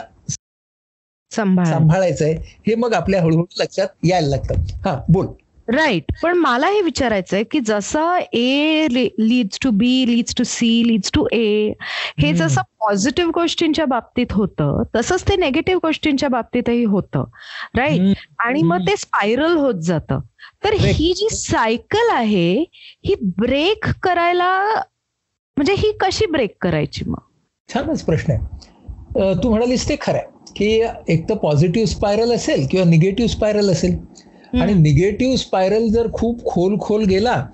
सांभाळ. 1.32 1.64
सांभाळायचा 1.64 2.24
आहे 2.24 2.34
हे 2.66 2.74
मग 2.74 2.94
आपल्या 2.94 3.22
हळूहळू 3.22 3.44
लक्षात 3.60 3.88
यायला 4.04 4.28
लागतं. 4.28 4.62
हा 4.84 5.00
बोल. 5.08 5.26
राईट 5.74 6.12
पण 6.22 6.38
मला 6.38 6.68
हे 6.68 6.80
विचारायचंय 6.82 7.42
की 7.50 7.60
जसं 7.60 8.18
A 8.32 8.86
leads 8.92 9.58
to 9.62 9.70
B 9.70 10.04
leads 10.08 10.34
to 10.34 10.44
C 10.44 10.70
leads 10.86 11.10
to 11.14 11.26
A 11.32 11.72
हे. 12.18 12.32
जसं 12.32 12.62
पॉझिटिव्ह 12.80 13.30
गोष्टींच्या 13.34 13.84
बाबतीत 13.86 14.32
होतं 14.32 14.82
तसंच 14.96 15.22
ते 15.28 15.36
नेगेटिव्ह 15.36 15.80
गोष्टींच्या 15.82 16.28
बाबतीतही 16.28 16.84
होतं. 16.84 17.24
राईट. 17.76 18.16
आणि 18.38 18.62
मग 18.62 18.86
ते 18.88 18.96
स्पायरल 18.96 19.56
होत 19.56 19.80
जातं. 19.82 20.20
तर. 20.64 20.72
ही 20.72 21.12
जी 21.16 21.28
सायकल 21.30 22.10
आहे 22.12 22.50
ही 23.06 23.14
ब्रेक 23.38 23.86
करायला 24.02 24.52
म्हणजे 25.56 25.74
ही 25.78 25.92
कशी 26.00 26.26
ब्रेक 26.26 26.56
करायची 26.60 27.04
मग? 27.06 27.20
छानच 27.68 28.02
प्रश्न 28.02 28.32
आहे. 28.32 29.34
तू 29.42 29.50
म्हणालीस 29.50 29.88
ते 29.88 29.96
खरं 30.00 30.18
आहे 30.18 30.38
की 30.56 30.66
एक 31.12 31.28
तर 31.28 31.34
पॉझिटिव्ह 31.34 31.88
स्पायरल 31.88 32.32
असेल 32.32 32.66
किंवा 32.70 32.84
निगेटिव्ह 32.86 33.30
स्पायरल 33.30 33.70
असेल 33.70 33.96
आणि 34.54 34.74
निगेटिव्ह 34.74 35.36
स्पायरल 35.36 35.88
जर 35.88 36.06
खूप 36.12 36.44
खोल 36.44 36.76
खोल 36.80 37.04
गेला 37.04 37.44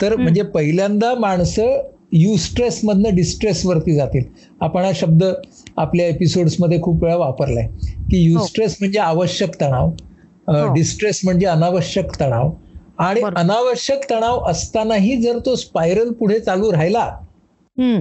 तर 0.00 0.16
म्हणजे 0.16 0.42
पहिल्यांदा 0.42 1.14
माणसं 1.14 1.80
युस्ट्रेस 2.12 2.80
मधनं 2.84 3.14
डिस्ट्रेस 3.14 3.64
वरती 3.66 3.94
जातील 3.94 4.24
आपण 4.60 4.84
हा 4.84 4.90
शब्द 4.94 5.24
आपल्या 5.76 6.06
एपिसोड्समध्ये 6.06 6.80
खूप 6.82 7.02
वेळा 7.04 7.16
वापरलाय 7.16 7.66
की 8.10 8.22
युस्ट्रेस 8.22 8.76
म्हणजे 8.80 8.98
आवश्यक 8.98 9.60
तणाव 9.60 9.90
हो. 10.48 10.72
डिस्ट्रेस 10.74 11.20
म्हणजे 11.24 11.46
अनावश्यक 11.46 12.20
तणाव 12.20 12.50
आणि. 12.98 13.20
अनावश्यक 13.36 14.10
तणाव 14.10 14.44
असतानाही 14.50 15.16
जर 15.16 15.38
तो 15.46 15.54
स्पायरल 15.56 16.12
पुढे 16.12 16.38
चालू 16.40 16.72
राहिला. 16.72 17.10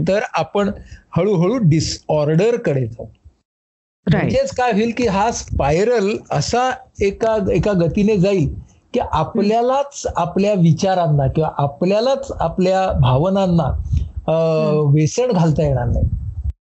तर 0.07 0.23
आपण 0.33 0.69
हळूहळू 1.17 1.57
डिसऑर्डरकडे 1.59 2.85
जाऊ 2.85 3.05
म्हणजेच 4.07 4.51
काय 4.51 4.71
होईल 4.71 4.91
की 4.93 5.07
हा 5.07 5.29
स्पायरल 5.33 6.15
असा 6.31 6.69
एका 7.01 7.35
एका 7.51 7.71
गतीने 7.77 8.17
जाईल 8.17 8.47
की 8.93 8.99
आपल्यालाच 9.01 10.05
आपल्या 10.15 10.53
विचारांना 10.55 11.27
किंवा 11.27 11.49
आपल्यालाच 11.57 12.31
आपल्या 12.39 12.91
भावनांना 12.99 13.69
वेसण 14.91 15.31
घालता 15.31 15.63
येणार 15.63 15.85
नाही. 15.85 16.09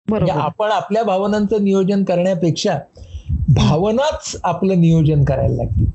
म्हणजे 0.07 0.31
आपण 0.33 0.71
आपल्या 0.71 1.03
भावनांचं 1.03 1.63
नियोजन 1.63 2.03
करण्यापेक्षा 2.03 2.77
भावनाच 3.49 4.35
आपलं 4.43 4.79
नियोजन 4.81 5.23
करायला 5.23 5.55
लागतील 5.55 5.89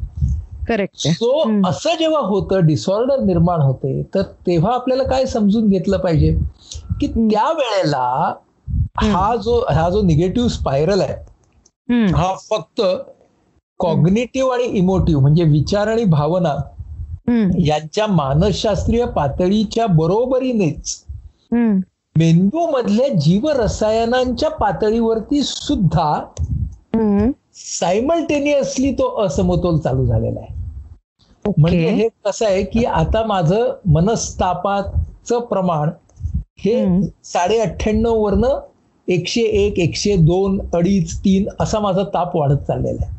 करेक्ट 0.67 0.97
सो. 0.99 1.43
असं 1.65 1.95
जेव्हा 1.99 2.21
होतं 2.23 2.67
डिसऑर्डर 2.67 3.21
निर्माण 3.21 3.61
होते 3.61 4.03
तर 4.15 4.23
तेव्हा 4.47 4.75
आपल्याला 4.75 5.03
काय 5.05 5.27
समजून 5.27 5.69
घेतलं 5.69 5.99
पाहिजे? 5.99 6.33
की 7.01 7.07
त्या 7.07 7.51
वेळेला 7.53 8.33
हा 9.03 9.35
जो 9.37 9.59
हा 9.71 9.89
जो 9.91 10.03
निगेटिव्ह 10.03 10.49
स्पायरल 10.49 11.01
आहे 11.01 11.15
हा 12.13 12.33
फक्त 12.51 12.81
कॉग्निटिव्ह 13.81 14.53
आणि 14.55 14.65
इमोटिव्ह 14.79 15.21
म्हणजे 15.23 15.45
विचार 15.45 15.89
आणि 15.89 16.05
भावना 16.11 16.55
यांच्या 17.61 18.07
मानसशास्त्रीय 18.07 19.05
पातळीच्या 19.07 19.87
बरोबरीनेच 19.87 21.03
मेंदू 22.17 22.67
मधल्या 22.71 23.09
जीवरसायनांच्या 23.21 24.49
पातळीवरती 24.51 25.43
सुद्धा 25.43 26.13
सायमल्टेनियसली 27.57 28.93
तो 28.93 29.09
असमतोल 29.25 29.79
चालू 29.79 30.07
झालेला 30.07 30.41
आहे. 30.41 30.55
म्हणजे 31.59 31.89
हे 31.91 32.09
कसं 32.25 32.47
आहे 32.47 32.63
की 32.65 32.85
आता 32.85 33.25
माझं 33.27 33.73
मनस्तापाचं 33.87 35.41
प्रमाण 35.41 35.91
हे. 36.59 36.75
साडे 37.25 37.59
अठ्ठ्याण्णव 37.59 38.15
वरनं 38.17 38.59
एकशे 39.09 39.41
एक 39.41 39.79
एकशे 39.79 40.17
दोन 40.17 40.59
अडीच 40.75 41.17
तीन 41.19 41.49
असा 41.61 41.81
माझा 41.81 42.03
ताप 42.05 42.37
वाढत 42.37 42.63
चाललेला 42.69 43.05
आहे. 43.07 43.15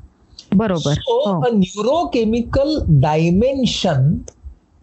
बरोबर. 0.56 0.94
So 0.94 1.40
neurochemical 1.54 2.78
dimension. 2.88 4.12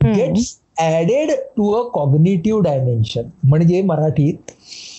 Gets 0.01 0.57
added 0.81 1.31
to 1.57 1.71
a 1.73 1.83
cognitive 1.95 2.63
dimension 2.63 3.29
म्हणजे 3.45 3.83
मराठीत 3.83 4.51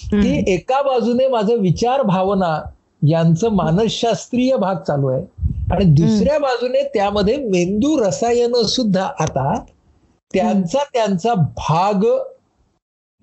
की. 0.05 0.43
एका 0.47 0.81
बाजूने 0.81 1.27
माझं 1.27 1.55
विचार 1.55 2.01
भावना 2.01 2.57
यांचं 3.01 3.49
मानसशास्त्रीय 3.51 4.55
भाग 4.55 4.75
चालू 4.87 5.07
आहे 5.07 5.23
आणि 5.71 5.85
दुसऱ्या 5.85 6.37
बाजूने 6.39 6.81
त्यामध्ये 6.83 7.35
मेंदू 7.37 7.97
रसायन 7.99 8.53
सुद्धा 8.65 9.03
आता 9.19 9.53
त्यांचा 10.33 10.83
त्यांचा 10.93 11.33
भाग 11.35 12.05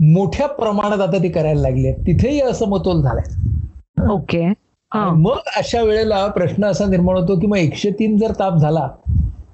मोठ्या 0.02 0.46
प्रमाणात 0.48 1.00
आता 1.00 1.22
ते 1.22 1.28
करायला 1.28 1.60
लागले. 1.60 1.92
तिथेही 2.06 2.40
असमतोल 2.42 3.02
झालाय. 3.02 4.10
ओके. 4.12 4.46
मग 4.92 5.38
अशा 5.56 5.82
वेळेला 5.82 6.26
प्रश्न 6.28 6.64
असा 6.64 6.86
निर्माण 6.86 7.16
होतो 7.16 7.38
की 7.40 7.46
मग 7.46 7.56
एकशे 7.56 7.90
तीन 7.98 8.16
जर 8.18 8.32
ताप 8.38 8.56
झाला 8.56 8.88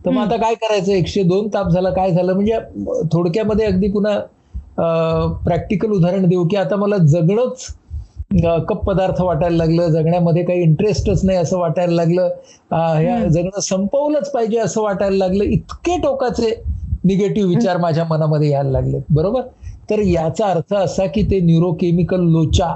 तर 0.04 0.10
मग. 0.10 0.20
आता 0.22 0.36
काय 0.36 0.54
करायचं? 0.54 0.92
एकशे 0.92 1.22
दोन 1.24 1.48
ताप 1.54 1.68
झाला 1.70 1.90
काय 1.90 2.10
झालं? 2.12 2.32
म्हणजे 2.34 2.58
थोडक्यामध्ये 3.12 3.66
अगदी 3.66 3.88
पुन्हा 3.92 4.18
प्रॅक्टिकल 5.44 5.90
उदाहरण 5.92 6.28
देऊ 6.28 6.46
की 6.48 6.56
आता 6.56 6.76
मला 6.76 6.96
जगणंच 7.06 7.66
कप 8.68 8.82
पदार्थ 8.84 9.20
वाटायला 9.20 9.56
लागलं 9.56 9.88
जगण्यामध्ये 9.90 10.42
काही 10.44 10.62
इंटरेस्टच 10.62 11.24
नाही 11.24 11.38
असं 11.38 11.58
वाटायला 11.58 11.94
लागलं. 11.94 12.28
ह्या. 12.72 13.18
जगणं 13.26 13.60
संपवलंच 13.60 14.30
पाहिजे 14.30 14.58
असं 14.58 14.82
वाटायला 14.82 15.16
लागलं. 15.16 15.44
इतके 15.44 15.96
टोकाचे 16.02 16.50
निगेटिव्ह 17.04 17.48
विचार 17.48 17.76
माझ्या 17.76 18.04
मनामध्ये 18.04 18.50
यायला 18.50 18.70
लागले 18.70 18.98
बरोबर? 19.10 19.40
तर 19.88 20.00
याचा 20.02 20.46
अर्थ 20.46 20.74
असा 20.74 21.06
की 21.08 21.22
ते 21.22 21.40
न्यूरोकेमिकल 21.40 22.20
लोचा 22.30 22.74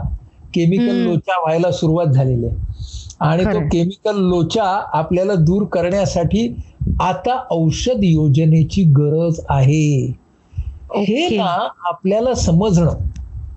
केमिकल. 0.54 0.96
लोचा 0.98 1.40
व्हायला 1.40 1.70
सुरुवात 1.72 2.06
झालेली 2.08 2.46
आहे 2.46 2.56
आणि 3.20 3.44
तो. 3.46 3.60
केमिकल 3.68 4.16
लोचा 4.20 4.64
आपल्याला 4.94 5.34
दूर 5.40 5.64
करण्यासाठी 5.72 6.46
आता 7.00 7.36
औषध 7.50 8.02
योजनेची 8.02 8.82
गरज 8.92 9.40
आहे 9.50 10.12
हे. 10.96 11.28
ना 11.30 11.50
आपल्याला 11.88 12.34
समजणं 12.36 12.94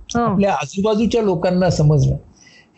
हो. 0.10 0.22
आपल्या 0.22 0.54
आजूबाजूच्या 0.54 1.22
लोकांना 1.22 1.70
समजणं 1.72 2.15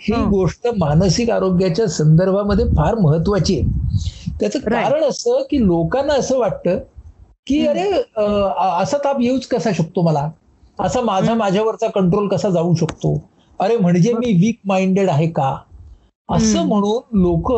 ही 0.02 0.14
हं. 0.14 0.26
गोष्ट 0.26 0.68
मानसिक 0.78 1.30
आरोग्याच्या 1.32 1.88
संदर्भामध्ये 1.90 2.66
फार 2.70 2.96
महत्वाची 2.98 3.56
आहे 3.56 3.66
त्याचं. 4.40 4.60
कारण 4.62 5.04
असं 5.04 5.42
की 5.50 5.66
लोकांना 5.66 6.14
असं 6.14 6.38
वाटतं 6.38 6.78
की. 7.48 7.66
अरे 7.66 7.90
असा 8.18 8.98
ताप 8.98 9.22
येऊच 9.22 9.48
कसा 9.48 9.72
शकतो 9.74 10.02
मला 10.02 10.30
असा 10.80 11.02
माझा 11.02 11.32
हं. 11.32 11.38
माझ्यावरचा 11.38 11.88
कंट्रोल 11.90 12.28
कसा 12.28 12.50
जाऊ 12.50 12.74
शकतो 12.76 13.20
अरे 13.60 13.78
म्हणजे 13.78 14.14
मी 14.14 14.32
वीक 14.36 14.60
माइंडेड 14.66 15.10
आहे 15.10 15.28
का 15.32 15.56
असं 16.30 16.60
हं. 16.60 16.68
म्हणून 16.68 17.20
लोक 17.22 17.52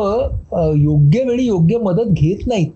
योग्य 0.76 1.22
वेळी 1.24 1.46
योग्य 1.46 1.78
मदत 1.78 2.12
घेत 2.12 2.46
नाहीत. 2.46 2.70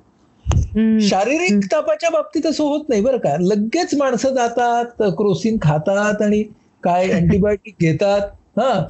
शारीरिक 1.02 1.64
तापाच्या 1.72 2.10
बाबतीत 2.10 2.46
असं 2.46 2.64
होत 2.64 2.88
नाही 2.88 3.00
बरं 3.02 3.16
का 3.18 3.36
लगेच 3.40 3.94
माणसं 3.94 4.34
जातात 4.34 5.02
क्रोसिन 5.16 5.56
खातात 5.62 6.22
आणि 6.22 6.42
काय 6.82 7.10
अँटीबायोटिक 7.12 7.74
घेतात 7.80 8.20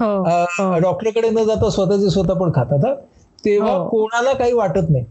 हो, 0.00 0.24
हा 0.24 0.44
हो. 0.58 0.78
डॉक्टरकडे 0.80 1.30
न 1.30 1.44
जाता 1.44 1.70
स्वतःचे 1.70 2.10
स्वतः 2.10 2.34
पण 2.34 2.50
खातात 2.54 2.84
हा 2.84 2.94
तेव्हा 3.44 3.72
हो. 3.72 3.88
कोणाला 3.88 4.32
काही 4.32 4.52
वाटत 4.52 4.90
नाही 4.90 5.04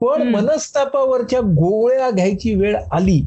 पण. 0.00 0.22
मनस्तापावरच्या 0.24 1.40
गोळ्या 1.54 2.10
घ्यायची 2.10 2.54
वेळ 2.54 2.76
आली 2.92 3.20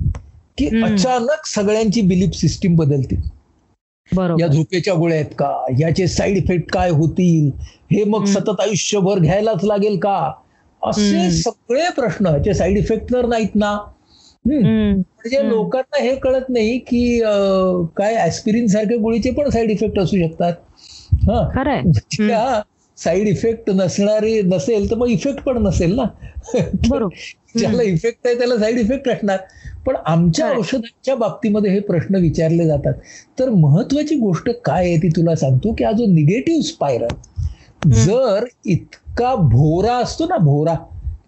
की. 0.59 0.67
अचानक 0.83 1.45
सगळ्यांची 1.47 2.01
बिलीफ 2.01 2.35
सिस्टीम 2.35 2.75
बदलते. 2.75 3.15
या 4.39 4.47
झोपेच्या 4.47 4.93
गोळ्या 4.93 5.17
आहेत 5.17 5.33
का? 5.37 5.51
याचे 5.79 6.07
साईड 6.07 6.37
इफेक्ट 6.37 6.71
काय 6.71 6.89
होतील? 6.89 7.49
हे 7.91 8.03
मग. 8.03 8.25
सतत 8.25 8.61
आयुष्यभर 8.61 9.19
घ्यायलाच 9.19 9.63
लागेल 9.63 9.97
का? 9.99 10.31
असे. 10.81 11.29
सगळे 11.31 11.89
प्रश्न 11.95 12.25
याचे 12.27 12.53
साईड 12.53 12.77
इफेक्ट 12.77 13.13
तर 13.13 13.25
नाहीत 13.25 13.55
ना. 13.55 13.77
म्हणजे. 14.45 15.47
लोकांना 15.49 16.01
हे 16.01 16.15
कळत 16.15 16.49
नाही 16.49 16.77
की 16.79 17.19
काय 17.97 18.15
ऍस्पिरिन 18.25 18.67
सारख्या 18.67 18.97
गोळीचे 18.97 19.31
पण 19.31 19.49
साईड 19.49 19.71
इफेक्ट 19.71 19.99
असू 19.99 20.17
शकतात. 20.17 20.53
हा. 21.23 21.47
खरंय. 21.55 21.81
त्या 22.17 22.61
साईड 22.99 23.27
इफेक्ट 23.27 23.69
नसणारे 23.69 24.41
नसेल 24.45 24.89
तर 24.91 24.95
मग 24.95 25.09
इफेक्ट 25.09 25.41
पण 25.43 25.57
नसेल 25.63 25.95
ना 25.95 26.03
ज्याला 27.57 27.83
इफेक्ट 27.83 28.27
आहे 28.27 28.37
त्याला 28.37 28.57
साईड 28.57 28.77
इफेक्ट 28.79 29.09
असणार 29.09 29.37
पण 29.85 29.95
आमच्या. 30.05 30.49
औषधांच्या 30.49 31.15
बाबतीमध्ये 31.15 31.71
हे 31.71 31.79
प्रश्न 31.79 32.15
विचारले 32.15 32.65
जातात 32.67 32.93
तर 33.39 33.49
महत्वाची 33.49 34.15
गोष्ट 34.15 34.49
काय 34.65 34.85
आहे 34.85 34.97
ती 34.97 35.09
तुला 35.09 35.35
सांगतो 35.35 35.73
की 35.73 35.83
हा 35.83 35.91
जो 35.91 36.05
निगेटिव्ह 36.05 36.61
स्पायरल 36.63 37.89
जर 37.95 38.45
इतका 38.65 39.33
भोरा 39.35 39.95
असतो 39.97 40.25
ना 40.27 40.37
भोरा 40.37 40.75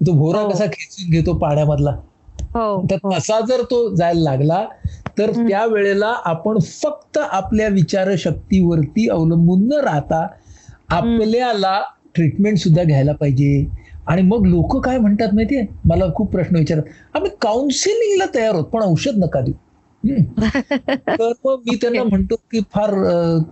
तो 0.08 0.12
भोरा 0.12 0.40
हो. 0.40 0.50
कसा 0.50 0.66
खेचून 0.66 1.12
घेतो 1.12 1.34
पाण्यामधला 1.38 1.92
हो 2.56 2.82
तर 2.92 2.96
हो. 3.04 3.12
तसा 3.12 3.40
जर 3.40 3.62
तो 3.64 3.96
जायला 3.96 4.22
लागला 4.22 4.64
तर. 5.18 5.32
त्या 5.48 5.66
वेळेला 5.66 6.14
आपण 6.26 6.60
फक्त 6.74 7.18
आपल्या 7.20 7.68
विचारशक्तीवरती 7.68 9.08
अवलंबून 9.10 9.68
न 9.68 9.80
राहता 9.84 10.26
आपल्याला 10.92 11.82
ट्रीटमेंट 12.16 12.58
सुद्धा 12.58 12.84
घ्यायला 12.84 13.14
पाहिजे. 13.14 13.66
आणि 14.08 14.22
मग 14.22 14.46
लोक 14.46 14.86
काय 14.86 14.98
म्हणतात 14.98 15.34
माहितीये? 15.34 15.66
मला 15.86 16.06
खूप 16.16 16.32
प्रश्न 16.32 16.56
विचारतात. 16.56 16.92
आम्ही 17.14 17.32
काउन्सिलिंगला 17.42 18.26
तयार 18.36 18.54
आहोत 18.54 18.66
पण 18.66 18.82
औषध 18.82 19.18
नका 19.18 19.42
देऊ. 19.42 19.54
तर 21.08 21.32
मग 21.46 21.60
मी 21.68 21.76
त्यांना 21.76 22.04
म्हणतो 22.04 22.36
की 22.36 22.60
फार 22.74 22.90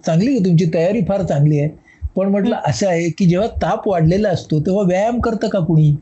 चांगली 0.06 0.28
आहे 0.28 0.46
तुमची 0.46 0.66
तयारी 0.74 1.02
फार 1.02 1.22
चांगली 1.24 1.60
आहे. 1.60 1.70
पण 2.16 2.28
म्हटलं 2.28 2.56
असं 2.66 2.88
आहे 2.88 3.10
की 3.10 3.26
जेव्हा 3.26 3.48
ताप 3.48 3.88
वाढलेला 3.88 4.30
असतो 4.30 4.60
तेव्हा 4.60 4.84
व्यायाम 4.84 5.20
करतं 5.20 5.48
का 5.48 5.60
कुणी. 5.60 5.96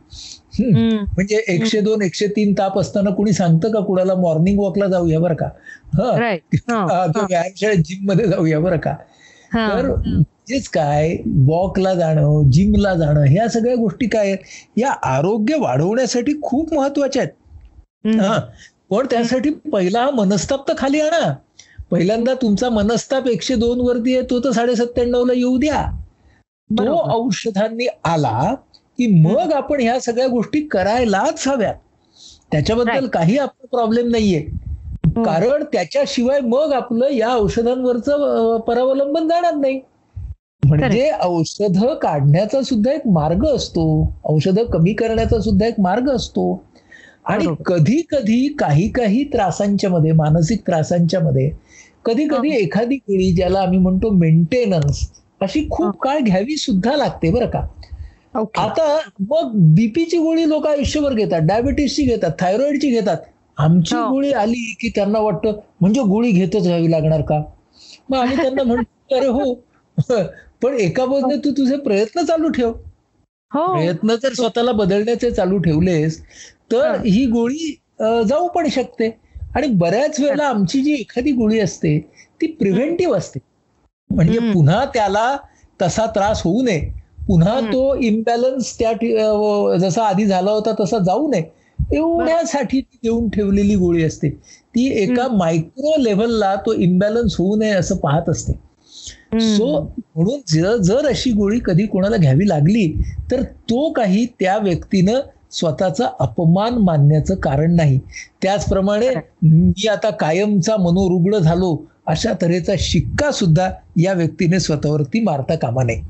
म्हणजे 0.59 1.43
एकशे 1.47 1.81
दोन 1.81 2.01
एकशे 2.01 2.27
तीन 2.27 2.53
ताप 2.53 2.79
असताना 2.79 3.09
कुणी 3.09 3.33
सांगतं 3.33 3.71
का 3.71 3.79
कुणाला 3.79 4.15
मॉर्निंग 4.15 4.59
वॉकला 4.59 4.87
जाऊया 4.91 5.19
बरं 5.19 5.35
का? 5.35 5.45
हा. 5.93 6.15
व्यायामशाळेत 7.29 7.77
जिममध्ये 7.77 8.27
जाऊया 8.27 8.59
बरं 8.59 8.77
का. 8.77 8.93
तर 9.53 9.91
म्हणजेच 10.49 10.67
काय? 10.69 11.15
वॉकला 11.47 11.93
जाणं 11.93 12.49
जिमला 12.51 12.93
जाणं 12.93 13.23
ह्या 13.23 13.47
सगळ्या 13.47 13.75
गोष्टी 13.75 14.07
काय 14.07 14.35
या 14.77 14.89
आरोग्य 14.89 15.55
वाढवण्यासाठी 15.59 16.33
खूप 16.41 16.73
महत्त्वाच्या 16.73 17.21
आहेत. 17.21 17.31
हा. 18.21 18.39
पण 18.89 19.05
त्यासाठी 19.05 19.49
पहिला 19.71 20.01
हा 20.01 20.09
मनस्ताप 20.09 20.67
तर 20.67 20.73
खाली 20.77 20.99
आणा. 21.01 21.33
पहिल्यांदा 21.91 22.33
तुमचा 22.33 22.69
मनस्ताप 22.69 23.27
एकशे 23.27 23.55
दोन 23.55 23.79
वरती 23.79 24.13
आहे 24.13 24.21
तो 24.29 24.39
तर 24.39 24.51
साडे 24.51 24.75
सत्त्याण्णव 24.75 25.25
ला 25.25 25.33
येऊ 25.33 25.57
द्या. 25.57 25.83
तो. 26.69 26.83
औषधांनी 27.17 27.87
आला 28.03 28.53
की 28.99 29.07
मग 29.21 29.53
आपण 29.53 29.81
ह्या 29.81 29.99
सगळ्या 29.99 30.27
गोष्टी 30.27 30.61
करायलाच 30.61 31.47
हव्यात. 31.47 31.75
त्याच्याबद्दल. 32.51 33.07
काही 33.07 33.37
आपला 33.37 33.67
प्रॉब्लेम 33.71 34.09
नाहीये. 34.09 34.39
हो. 35.17 35.23
कारण 35.23 35.63
त्याच्याशिवाय 35.63 36.39
मग 36.39 36.73
आपलं 36.73 37.09
या 37.09 37.33
औषधांवरचं 37.35 38.59
परावलंबन 38.59 39.27
जाणार 39.27 39.55
नाही. 39.55 39.79
म्हणजे 40.63 41.09
औषधं 41.21 41.93
काढण्याचा 41.95 42.61
सुद्धा 42.61 42.91
एक 42.91 43.07
मार्ग 43.07 43.45
असतो 43.45 43.83
औषधं 44.25 44.65
कमी 44.65 44.93
करण्याचा 44.93 45.39
सुद्धा 45.41 45.65
एक 45.67 45.79
मार्ग 45.79 46.09
असतो 46.11 46.51
आणि. 47.25 47.45
कधी 47.65 48.01
कधी 48.09 48.47
काही 48.59 48.87
काही 48.91 49.23
त्रासांच्या 49.23 49.89
मध्ये 49.89 50.11
मानसिक 50.13 50.61
त्रासांच्या 50.67 51.19
मध्ये 51.19 51.49
कधी 52.05 52.27
कधी 52.27 52.49
हा. 52.49 52.55
एखादी 52.57 52.95
गोळी 52.97 53.31
ज्याला 53.33 53.59
आम्ही 53.59 53.79
म्हणतो 53.79 54.09
मेंटेनन्स 54.13 55.07
अशी 55.41 55.59
हा. 55.61 55.67
खूप 55.69 55.99
काळ 56.01 56.19
घ्यावी 56.21 56.57
सुद्धा 56.57 56.95
लागते 56.95 57.31
बरं 57.31 57.49
का 57.49 57.65
ओके 58.35 58.61
आता 58.61 58.97
मग 59.21 59.51
बीपीची 59.75 60.17
गोळी 60.17 60.47
लोक 60.49 60.67
आयुष्यभर 60.67 61.13
घेतात 61.13 61.41
डायबिटीसची 61.43 62.03
घेतात 62.05 62.31
थायरॉइडची 62.39 62.89
घेतात 62.89 63.17
आमची 63.57 63.95
हो. 63.95 64.09
गोळी 64.09 64.31
आली 64.33 64.73
की 64.79 64.89
त्यांना 64.95 65.19
वाटतं 65.19 65.59
म्हणजे 65.81 66.01
गोळी 66.03 66.31
घेतच 66.31 66.63
घ्यावी 66.63 66.91
लागणार 66.91 67.21
का 67.21 67.41
मग 68.09 68.17
आम्ही 68.17 68.35
त्यांना 68.37 68.63
म्हणतो 68.63 69.15
अरे 69.15 69.27
हो 69.27 69.53
पण 70.61 70.73
एका 70.73 71.05
बाजूने 71.05 71.35
तू 71.37 71.51
तुझे 71.51 71.77
प्रयत्न 71.77 72.23
चालू 72.25 72.49
ठेव. 72.49 72.71
हो. 73.51 73.65
प्रयत्न 73.73 74.15
जर 74.23 74.33
स्वतःला 74.33 74.71
बदलण्याचे 74.71 75.31
चालू 75.31 75.57
ठेवलेस 75.57 76.19
तर 76.71 76.87
हा. 76.87 76.95
गोळी 77.31 77.73
जाऊ 78.27 78.47
पण 78.47 78.67
शकते. 78.69 79.09
आणि 79.55 79.67
बऱ्याच 79.73 80.19
वेळेला 80.19 80.45
आमची 80.45 80.81
जी 80.81 80.93
एखादी 80.93 81.31
गोळी 81.31 81.59
असते 81.59 81.97
ती 82.41 82.47
प्रिव्हेंटिव्ह 82.51 83.17
असते. 83.17 83.39
म्हणजे. 84.09 84.39
पुन्हा 84.53 84.83
त्याला 84.85 85.37
तसा 85.81 86.05
त्रास 86.05 86.41
होऊ 86.43 86.61
नये. 86.61 86.79
पुन्हा. 87.27 87.59
तो 87.61 87.95
इम्बॅलन्स 87.95 88.77
त्या 88.79 88.91
जसा 89.77 90.03
आधी 90.03 90.25
झाला 90.25 90.51
होता 90.51 90.73
तसा 90.79 90.97
जाऊ 90.99 91.27
नये. 91.29 91.43
एवढ्यासाठी 91.93 92.79
ती 92.81 92.97
देऊन 93.03 93.29
ठेवलेली 93.29 93.75
गोळी 93.75 94.03
असते. 94.03 94.29
ती 94.75 94.87
एका 95.03 95.27
मायक्रो 95.27 96.01
लेव्हलला 96.01 96.55
तो 96.65 96.73
इम्बॅलन्स 96.73 97.35
होऊ 97.39 97.55
नये 97.55 97.71
असं 97.71 97.95
पाहत 97.97 98.29
असते. 98.29 98.53
सो 99.39 99.79
म्हणून 100.15 100.39
जर 100.47 100.75
जर 100.77 101.07
अशी 101.07 101.31
गोळी 101.31 101.59
कधी 101.65 101.85
कोणाला 101.85 102.17
घ्यावी 102.17 102.47
लागली 102.49 102.87
तर 103.31 103.43
तो 103.43 103.91
काही 103.93 104.25
त्या 104.39 104.57
व्यक्तीनं 104.57 105.19
स्वतःचा 105.51 106.07
अपमान 106.19 106.73
मानण्याचं 106.73 107.35
कारण 107.35 107.75
नाही. 107.75 107.99
त्याचप्रमाणे 108.41 109.09
मी 109.43 109.87
आता 109.87 110.09
कायमचा 110.09 110.75
मनोरुग्ण 110.77 111.37
झालो 111.37 111.75
अशा 112.07 112.31
तऱ्हेचा 112.41 112.73
शिक्का 112.79 113.31
सुद्धा 113.31 113.69
या 113.97 114.13
व्यक्तीने 114.13 114.59
स्वतःवरती 114.59 115.19
मारता 115.23 115.55
कामा 115.55 115.83
नये. 115.83 116.01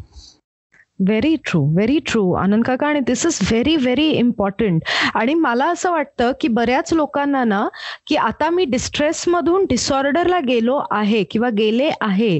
Very 0.99 1.35
true 1.45 1.61
very 1.73 1.99
true 2.05 2.31
Anand 2.33 2.63
काका 2.63 2.87
आणि 2.87 2.99
this 2.99 3.25
is 3.25 3.39
very 3.41 3.75
very 3.75 4.09
important 4.09 4.81
आणि 5.13 5.33
मला 5.33 5.65
असं 5.65 5.91
वाटतं 5.91 6.31
की 6.41 6.47
बऱ्याच 6.47 6.93
लोकांना 6.93 7.43
ना 7.43 7.67
की 8.07 8.15
आता 8.15 8.49
मी 8.49 8.65
डिस्ट्रेस 8.65 9.23
मधून 9.27 9.65
डिसऑर्डरला 9.65 10.39
गेलो 10.39 10.79
आहे 10.91 11.23
किंवा 11.23 11.49
गेले 11.49 11.89
आहे 12.01 12.35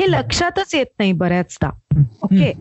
हे 0.00 0.10
लक्षातच 0.10 0.74
येत 0.74 0.86
नाही 0.98 1.12
बऱ्याचदा. 1.12 1.70
ओके 2.22 2.52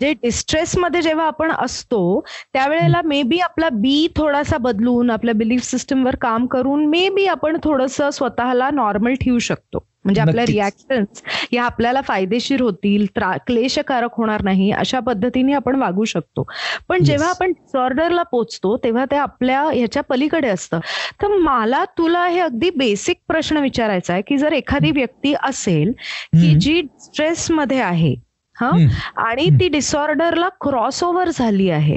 जे 0.00 0.12
डिस्ट्रेस 0.12 0.76
मध्ये 0.78 1.02
जेव्हा 1.02 1.26
आपण 1.26 1.52
असतो 1.52 2.20
त्यावेळेला 2.52 3.00
मे 3.04 3.22
बी 3.22 3.38
आपला 3.38 3.68
बी 3.72 4.06
थोडासा 4.16 4.56
बदलून 4.58 5.10
आपल्या 5.10 5.34
बिलीफ 5.34 5.62
सिस्टमवर 5.62 6.16
काम 6.16 6.46
करून 6.46 6.86
मे 6.86 7.08
बी 7.08 7.26
आपण 7.26 7.56
थोडस 7.64 8.00
स्वतःला 8.12 8.70
नॉर्मल 8.70 9.14
ठेवू 9.14 9.38
शकतो. 9.38 9.87
म्हणजे 10.04 10.20
आपल्या 10.20 10.42
नक्कीच. 10.42 10.54
रिॲक्शन्स 10.54 11.22
या 11.52 11.64
आपल्याला 11.64 12.00
फायदेशीर 12.00 12.60
होतील 12.62 13.06
क्लेशकारक 13.46 14.14
होणार 14.16 14.42
नाही 14.44 14.70
अशा 14.72 15.00
पद्धतीने 15.00 15.52
आपण 15.52 15.76
वागू 15.76 16.04
शकतो 16.04 16.46
पण. 16.88 17.02
जेव्हा 17.04 17.28
आपण 17.30 17.50
डिसऑर्डरला 17.50 18.22
पोचतो 18.22 18.76
तेव्हा 18.84 19.04
ते 19.10 19.16
आपल्या 19.16 19.62
ह्याच्या 19.64 20.02
पलीकडे 20.02 20.48
असतं 20.48 20.80
तर 21.22 21.36
मला 21.38 21.84
तुला 21.98 22.26
हे 22.26 22.40
अगदी 22.40 22.70
बेसिक 22.76 23.16
प्रश्न 23.28 23.58
विचारायचा 23.58 24.12
आहे 24.12 24.22
की 24.22 24.36
जर 24.38 24.52
एखादी 24.52 24.90
व्यक्ती 24.92 25.34
असेल 25.42 25.92
की. 25.92 26.54
जी 26.54 26.82
स्ट्रेस 27.00 27.50
मध्ये 27.50 27.80
आहे 27.80 28.14
हा. 28.56 28.70
आणि. 29.18 29.48
ती 29.60 29.68
डिसऑर्डरला 29.68 30.48
क्रॉस 30.60 31.02
ओव्हर 31.04 31.28
झाली 31.30 31.68
आहे 31.70 31.96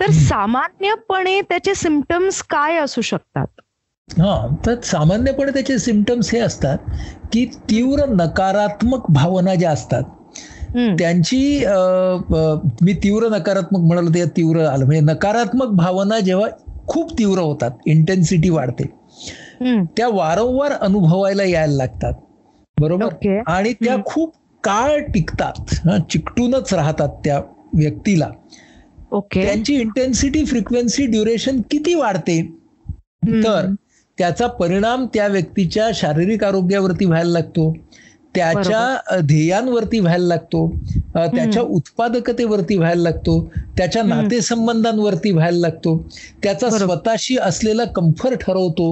तर. 0.00 0.10
सामान्यपणे 0.20 1.40
त्याचे 1.40 1.74
सिमटम्स 1.74 2.42
काय 2.50 2.76
असू 2.78 3.00
शकतात 3.02 3.60
हा 4.08 4.34
तर 4.66 4.80
सामान्यपणे 4.84 5.52
त्याचे 5.52 5.78
सिमटम्स 5.78 6.30
हे 6.32 6.38
असतात 6.40 6.78
की 7.32 7.44
तीव्र 7.70 8.04
नकारात्मक 8.08 9.10
भावना 9.10 9.54
ज्या 9.54 9.70
असतात 9.70 10.02
त्यांची 10.98 11.38
मी 12.82 12.92
तीव्र 13.02 13.28
नकारात्मक 13.30 13.80
म्हणालो 13.80 14.10
ते 14.14 14.24
तीव्र 14.36 14.64
आलं. 14.66 14.84
म्हणजे 14.84 15.00
नकारात्मक 15.02 15.70
भावना 15.76 16.18
जेव्हा 16.20 16.48
खूप 16.88 17.12
तीव्र 17.18 17.38
होतात 17.40 17.70
इंटेन्सिटी 17.86 18.50
वाढते 18.50 18.84
त्या 19.96 20.08
वारंवार 20.12 20.72
अनुभवायला 20.72 21.44
यायला 21.44 21.74
लागतात. 21.76 22.12
बरोबर? 22.76 23.40
आणि 23.48 23.72
त्या. 23.74 23.96
खूप 24.06 24.34
काळ 24.64 24.98
टिकतात 25.14 25.74
हं, 25.86 25.98
चिकटूनच 26.10 26.72
राहतात 26.74 27.08
त्या 27.24 27.40
व्यक्तीला. 27.74 28.28
ओके. 29.12 29.42
त्यांची 29.44 29.74
इंटेन्सिटी 29.76 30.44
फ्रिक्वेन्सी 30.44 31.06
ड्युरेशन 31.06 31.60
किती 31.70 31.94
वाढते. 31.94 32.40
तर 33.44 33.66
त्याचा 34.18 34.46
परिणाम 34.58 35.06
त्या 35.14 35.26
व्यक्तीच्या 35.28 35.88
शारीरिक 35.94 36.44
आरोग्यावरती 36.44 37.04
व्हायला 37.04 37.30
लागतो 37.30 37.72
त्याच्या 38.34 39.18
ध्येयांवरती 39.24 39.98
व्हायला 40.00 40.26
लागतो 40.26 40.66
त्याच्या 41.14 41.62
उत्पादकतेवरती 41.64 42.76
व्हायला 42.76 43.02
लागतो 43.02 43.38
त्याच्या. 43.78 44.02
नातेसंबंधांवरती 44.04 45.30
व्हायला 45.30 45.58
लागतो 45.58 45.96
त्याचा. 46.42 46.70
स्वतःशी 46.70 47.36
असलेला 47.38 47.84
कम्फर्ट 47.94 48.38
ठरवतो 48.40 48.90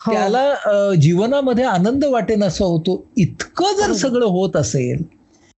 हो. 0.00 0.12
त्याला 0.12 0.92
जीवनामध्ये 1.00 1.64
आनंद 1.66 2.04
वाटेन 2.04 2.42
असं 2.44 2.64
होतो 2.64 3.04
इतकं 3.18 3.76
जर. 3.76 3.92
सगळं 3.94 4.26
होत 4.28 4.56
असेल. 4.56 5.02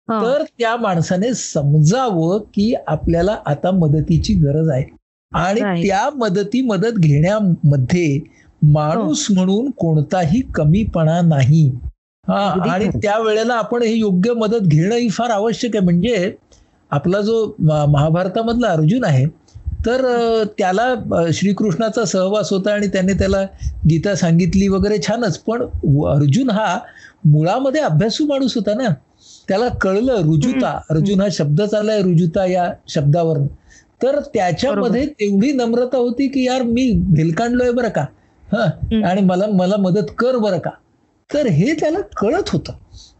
तर 0.08 0.42
त्या 0.58 0.76
माणसाने 0.76 1.32
समजावं 1.34 2.38
की 2.54 2.72
आपल्याला 2.86 3.36
आता 3.46 3.70
मदतीची 3.72 4.34
गरज 4.36 4.68
आहे 4.70 4.84
आणि. 5.32 5.60
त्या 5.82 6.08
मदती 6.16 6.60
मदत 6.66 6.98
घेण्यामध्ये 6.98 8.18
माणूस 8.62 9.26
म्हणून 9.30 9.70
कोणताही 9.70 10.40
कमीपणा 10.54 11.20
नाही. 11.20 11.68
हा 12.24 12.40
आणि 12.70 12.84
खरं. 12.84 12.98
त्या 12.98 13.18
वेळेला 13.18 13.54
आपण 13.54 13.82
ही 13.82 13.98
योग्य 13.98 14.32
मदत 14.32 14.66
घेणं 14.66 14.94
ही 14.94 15.08
फार 15.08 15.30
आवश्यक 15.30 15.76
आहे. 15.76 15.84
म्हणजे 15.84 16.32
आपला 16.90 17.20
जो 17.20 17.54
महाभारतामधला 17.60 18.68
अर्जुन 18.68 19.04
आहे 19.04 19.24
तर 19.86 20.02
त्याला 20.58 20.94
श्रीकृष्णाचा 21.34 22.04
सहवास 22.04 22.52
होता 22.52 22.72
आणि 22.72 22.86
त्याने 22.86 23.12
त्याला 23.12 23.42
गीता 23.88 24.14
सांगितली 24.14 24.68
वगैरे 24.68 24.98
छानच. 24.98 25.38
पण 25.38 25.62
अर्जुन 26.06 26.50
हा 26.50 26.78
मुळामध्ये 27.24 27.80
अभ्यासू 27.80 28.26
माणूस 28.26 28.54
होता 28.54 28.74
ना. 28.74 28.88
त्याला 29.48 29.68
कळलं 29.80 30.20
रुजुता. 30.22 30.78
अर्जुन 30.90 31.20
हा 31.20 31.26
शब्दच 31.32 31.74
आलाय 31.74 32.02
रुजुता 32.02 32.46
या 32.46 32.70
शब्दावर 32.88 33.38
तर 34.02 34.18
त्याच्यामध्ये 34.34 35.04
तेवढी 35.20 35.52
नम्रता 35.52 35.96
होती 35.96 36.26
की 36.28 36.44
यार 36.46 36.62
मी 36.62 36.90
भेलकांडलोय 37.14 37.70
बरं 37.70 37.88
का. 37.88 38.04
हा. 38.52 38.64
आणि 39.06 39.20
मला 39.20 39.46
मला 39.46 39.76
मदत 39.76 40.10
कर 40.18 40.36
बरं 40.36 40.58
का? 40.58 40.70
तर 41.34 41.46
हे 41.46 41.72
त्याला 41.72 42.00
कळत 42.16 42.48
होतं. 42.48 42.72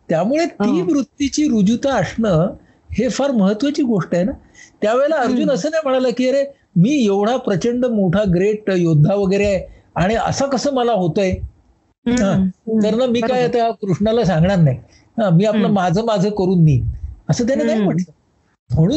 त्यामुळे 0.08 0.46
ती. 0.46 0.80
वृत्तीची 0.82 1.48
रुजुता 1.48 1.94
असणं 1.94 2.54
हे 2.92 3.08
फार 3.08 3.30
महत्वाची 3.30 3.82
गोष्ट 3.82 4.14
आहे 4.14 4.24
ना. 4.24 4.32
त्यावेळेला 4.82 5.16
अर्जुन 5.16 5.50
असं 5.50 5.70
नाही 5.70 5.82
म्हणाला 5.84 6.08
की 6.10 6.28
अरे 6.28 6.44
मी 6.76 6.90
एवढा 7.04 7.36
प्रचंड 7.36 7.86
मोठा 7.86 8.22
ग्रेट 8.34 8.70
योद्धा 8.70 9.14
वगैरे 9.14 9.46
आहे 9.46 9.66
आणि 9.96 10.14
असं 10.14 10.46
कसं 10.46 10.74
मला 10.74 10.92
होतंय? 10.92 11.30
हा. 12.06 12.32
तर 12.84 12.94
ना 12.94 13.06
मी 13.06 13.20
काय. 13.20 13.48
त्या 13.48 13.70
कृष्णाला 13.70 14.24
सांगणार 14.24 14.58
नाही. 14.58 14.78
मी 15.32 15.44
आपलं. 15.44 15.68
माझं 15.68 16.04
माझं 16.04 16.30
करून 16.30 16.64
नेईन. 16.64 16.88
असं 17.30 17.46
त्याने 17.46 17.64
नाही. 17.64 17.80
म्हटलं. 17.80 18.12
म्हणून 18.70 18.96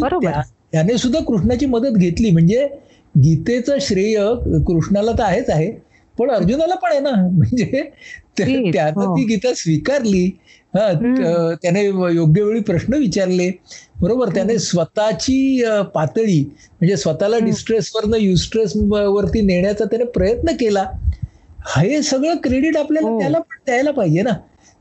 त्याने 0.71 0.98
सुद्धा 0.98 1.19
कृष्णाची 1.19 1.65
मदत 1.65 1.98
घेतली. 1.98 2.32
म्हणजे 2.32 2.67
गीतेचं 3.15 3.78
श्रेय 3.82 4.17
कृष्णाला 4.67 5.12
तर 5.12 5.24
आहेच 5.24 5.50
आहे. 5.50 5.71
पण 6.17 6.30
अर्जुनाला 6.32 6.75
पण 6.75 6.91
आहे 6.91 6.99
ना 6.99 7.12
म्हणजे 7.32 7.84
त्यानं 8.38 8.99
हो. 8.99 9.15
ती 9.15 9.23
गीता 9.25 9.54
स्वीकारली 9.54 10.25
हा 10.73 10.91
त्याने 11.62 11.84
योग्य 11.86 12.41
वेळी 12.43 12.60
प्रश्न 12.62 12.93
विचारले 12.93 13.49
बरोबर 14.01 14.30
त्याने 14.30 14.58
स्वतःची 14.60 15.63
पातळी 15.93 16.39
म्हणजे 16.41 16.97
स्वतःला. 16.97 17.38
डिस्ट्रेस 17.39 17.91
वरनं 17.95 18.17
युस्ट्रेस 18.17 18.73
वरती 18.88 19.41
नेण्याचा 19.41 19.86
त्याने 19.86 20.06
प्रयत्न 20.12 20.56
केला 20.60 20.84
हे 21.69 22.01
सगळं 22.04 22.36
क्रेडिट 22.43 22.78
आपल्याला 22.78 23.10
हो. 23.10 23.19
त्याला 23.19 23.39
पण 23.39 23.58
द्यायला 23.65 23.91
पाहिजे 23.91 24.21
ना 24.21 24.34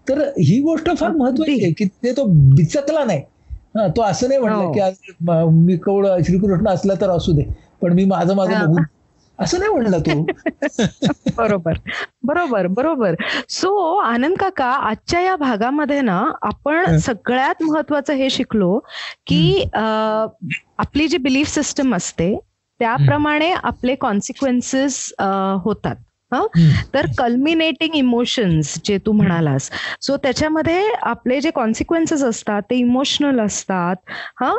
तर 0.06 0.20
ही 0.38 0.60
गोष्ट 0.60 0.90
फार. 0.90 1.10
महत्वाची 1.12 1.62
आहे 1.62 1.72
की 1.72 1.84
ते 2.02 2.12
तो 2.12 2.24
बिचकला 2.56 3.04
नाही 3.04 3.20
हा 3.76 3.86
तो 3.86 4.02
असं 4.02 4.28
नाही 4.28 4.40
म्हणलं 4.40 4.56
हो. 4.56 4.72
की 4.72 4.80
आज 4.80 4.94
म- 5.20 5.76
कवळ 5.82 6.06
श्रीकृष्ण 6.26 6.68
असला 6.68 6.94
तर 7.00 7.10
असू 7.10 7.32
दे 7.32 7.42
पण 7.82 7.92
मी 7.92 8.04
माझं 8.04 8.34
माझं. 8.36 8.58
बघून 8.62 8.82
असं 9.38 9.58
नाही 9.58 9.70
म्हणला 9.70 9.98
तो 9.98 10.26
बरोबर 11.36 11.72
बरोबर 12.22 12.66
बरोबर 12.66 13.14
सो 13.48 13.96
आनंद 13.96 14.36
काका 14.36 14.66
आजच्या 14.66 15.20
या 15.20 15.36
भागामध्ये 15.36 16.00
ना 16.00 16.32
आपण. 16.42 16.96
सगळ्यात 16.96 17.62
महत्वाचं 17.62 18.12
हे 18.12 18.30
शिकलो 18.30 18.78
की 19.26 19.64
आपली 20.78 21.08
जी 21.08 21.16
बिलीफ 21.16 21.48
सिस्टम 21.48 21.94
असते 21.94 22.40
त्याप्रमाणे 22.78 23.52
आपले 23.52 23.94
कॉन्सिक्वेन्सेस 23.94 25.12
होतात. 25.64 25.96
तर 26.94 27.06
कल्मिनेटिंग 27.18 27.94
इमोशन्स 27.94 28.80
जे 28.84 28.98
तू 28.98 29.12
म्हणालास. 29.12 29.70
सो 30.00 30.16
त्याच्यामध्ये 30.16 30.92
आपले 31.02 31.40
जे 31.40 31.50
कॉन्सिक्वेन्सेस 31.50 32.22
असतात 32.22 32.62
ते 32.70 32.76
इमोशनल 32.76 33.40
असतात 33.40 33.96
हा? 34.40 34.54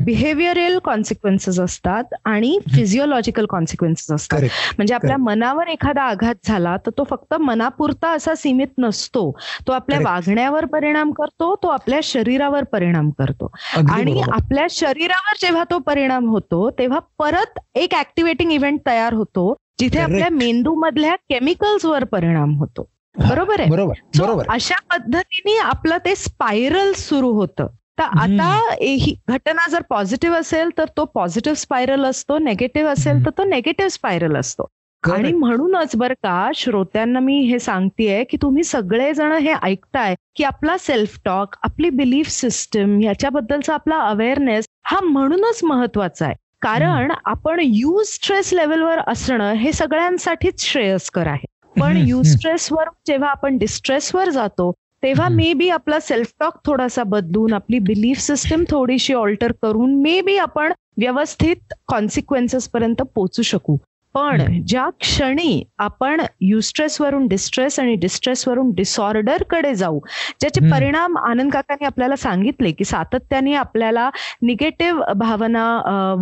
बिहेवियरल 0.00 0.78
कॉन्सिक्वेन्सेस 0.78 1.60
असतात 1.60 2.04
आणि 2.24 2.58
फिजिओलॉजिकल 2.74 3.46
कॉन्सिक्वेन्सेस 3.46 4.14
असतात. 4.14 4.38
म्हणजे 4.76 4.94
आपल्या 4.94 5.16
मनावर 5.16 5.66
एखादा 5.66 6.02
आघात 6.02 6.34
झाला 6.44 6.76
तर 6.76 6.90
तो 6.98 7.04
फक्त 7.04 7.34
मनापुरता 7.34 8.12
असा 8.12 8.34
सीमित 8.34 8.66
नसतो. 8.78 9.38
तो 9.66 9.72
आपल्या. 9.72 9.98
वागण्यावर 10.04 10.64
परिणाम 10.64 11.12
करतो 11.12 11.54
तो 11.62 11.68
आपल्या 11.68 12.00
शरीरावर 12.02 12.64
परिणाम 12.64 13.10
करतो. 13.10 13.50
आणि. 13.74 14.22
आपल्या 14.32 14.66
शरीरावर 14.70 15.36
जेव्हा 15.40 15.64
तो 15.70 15.78
परिणाम 15.78 16.26
होतो 16.28 16.70
तेव्हा 16.70 16.98
परत 17.18 17.58
एक 17.74 17.94
ऍक्टिव्हेटिंग 17.94 18.52
इव्हेंट 18.52 18.80
तयार 18.86 19.12
होतो. 19.12 19.54
जिथे 19.80 19.98
आपल्या. 19.98 20.28
मेंदू 20.30 20.74
मधल्या 20.74 21.16
केमिकल्स 21.16 21.84
वर 21.84 22.04
परिणाम 22.04 22.54
होतो. 22.54 22.90
बरोबर 23.18 23.60
आहे? 23.60 23.70
बरोबर 23.70 24.44
अशा 24.48 24.74
पद्धतीने 24.90 25.58
आपलं 25.58 25.96
ते 26.04 26.14
स्पायरल 26.16 26.92
सुरू 26.92 27.30
होतं. 27.32 27.66
तर. 27.98 28.02
आता 28.02 28.74
ही 28.82 29.16
घटना 29.28 29.68
जर 29.70 29.82
पॉझिटिव्ह 29.88 30.36
असेल 30.36 30.70
तर 30.78 30.84
तो 30.96 31.04
पॉझिटिव्ह 31.04 31.56
स्पायरल 31.56 32.04
असतो. 32.04 32.38
नेगेटिव्ह 32.38 32.90
असेल 32.90 33.24
तर 33.24 33.30
तो 33.30 33.44
नेगेटिव्ह 33.44 33.90
स्पायरल 33.90 34.36
असतो. 34.36 34.66
आणि. 35.04 35.32
म्हणूनच 35.32 35.96
बर 35.96 36.12
का 36.12 36.50
श्रोत्यांना 36.54 37.20
मी 37.20 37.40
हे 37.40 37.58
सांगतेय 37.58 38.24
की 38.24 38.36
तुम्ही 38.42 38.64
सगळेजण 38.64 39.32
हे 39.32 39.54
ऐकताय 39.62 40.14
की 40.36 40.44
आपला 40.44 40.78
सेल्फ 40.78 41.18
टॉक 41.24 41.54
आपली 41.62 41.90
बिलीफ 41.90 42.28
सिस्टम 42.28 43.00
याच्याबद्दलचा 43.00 43.74
आपला 43.74 43.98
अवेअरनेस 43.98 44.64
हा 44.84 45.00
म्हणूनच 45.00 45.64
महत्त्वाचा 45.64 46.26
आहे. 46.26 46.34
कारण 46.62 47.12
आपण 47.24 47.60
यू 47.62 48.02
स्ट्रेस 48.06 48.52
लेवलवर 48.54 48.98
असणं 49.06 49.52
हे 49.52 49.72
सगळ्यांसाठीच 49.72 50.64
श्रेयस्कर 50.64 51.26
आहे 51.26 51.46
पण 51.80 51.96
यू. 51.96 52.22
स्ट्रेसवर 52.22 52.88
जेव्हा 53.06 53.30
आपण 53.30 53.58
डिस्ट्रेसवर 53.58 54.28
जातो 54.30 54.70
तेव्हा. 55.02 55.28
मे 55.28 55.52
बी 55.52 55.68
आपला 55.70 55.98
सेल्फ 56.00 56.32
टॉक 56.40 56.58
थोडासा 56.64 57.02
बदलून 57.02 57.52
आपली 57.52 57.78
बिलीफ 57.78 58.18
सिस्टम 58.18 58.64
थोडीशी 58.70 59.14
ऑल्टर 59.14 59.52
करून 59.62 59.94
मे 60.02 60.20
बी 60.20 60.36
आपण 60.38 60.72
व्यवस्थित 60.98 61.74
कॉन्सिक्वेन्सेस 61.88 62.68
पर्यंत 62.68 63.02
पोहोचू 63.14 63.42
शकू 63.42 63.76
पण. 64.16 64.42
ज्या 64.66 64.88
क्षणी 65.00 65.62
आपण 65.78 66.20
युस्ट्रेस 66.40 67.00
वरून 67.00 67.26
डिस्ट्रेस 67.28 67.78
आणि 67.80 67.94
डिस्ट्रेस 67.94 68.46
वरून 68.48 68.70
डिसऑर्डरकडे 68.74 69.74
जाऊ 69.74 69.98
ज्याचे. 70.40 70.60
परिणाम 70.70 71.16
आनंद 71.18 71.52
काकांनी 71.52 71.84
आपल्याला 71.86 72.16
सांगितले 72.16 72.70
की 72.72 72.84
सातत्याने 72.84 73.54
आपल्याला 73.54 74.08
निगेटिव्ह 74.42 75.12
भावना 75.16 75.66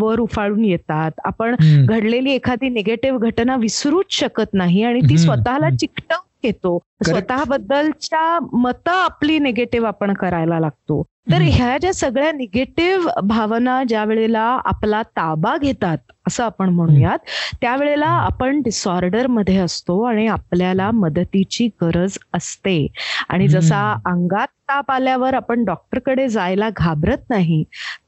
वर 0.01 0.21
उफाळून 0.21 0.65
येतात 0.65 1.21
आपण. 1.25 1.55
घडलेली 1.87 2.33
एखादी 2.33 2.69
निगेटिव्ह 2.69 3.19
घटना 3.21 3.57
विसरूच 3.57 4.13
शकत 4.15 4.55
नाही 4.55 4.83
आणि 4.83 5.01
ती 5.01 5.19
स्वतःला. 5.19 5.71
चिकटवून 5.71 6.23
घेतो. 6.45 6.79
स्वतःबद्दलच्या 7.05 8.39
मत 8.53 8.89
आपली 8.89 9.39
निगेटिव्ह 9.39 9.87
आपण 9.89 10.13
करायला 10.15 10.59
लागतो 10.61 11.03
तर. 11.31 11.41
ह्या 11.43 11.77
ज्या 11.79 11.93
सगळ्या 11.95 12.33
निगेटिव्ह 12.33 13.11
भावना 13.25 13.83
ज्या 13.89 14.05
वेळेला 14.05 14.43
आपला 14.65 15.03
ताबा 15.17 15.57
घेतात 15.57 15.99
असं 16.27 16.45
आपण 16.45 16.69
म्हणूयात 16.71 17.19
त्यावेळेला 17.61 18.07
आपण 18.09 18.61
डिसऑर्डरमध्ये 18.63 19.57
असतो 19.59 20.01
आणि 20.03 20.27
आपल्याला 20.29 20.91
मदतीची 20.93 21.69
गरज 21.83 22.19
असते 22.35 22.87
आणि 23.29 23.49
जसा. 23.49 23.83
अंगात 24.07 24.47
ताप 24.69 24.91
आल्यावर 24.91 25.35
आपण 25.35 25.65
डॉक्टरकडे 25.65 26.27
जायला 26.29 26.69
घाबरत 26.73 27.29
नाही 27.31 27.63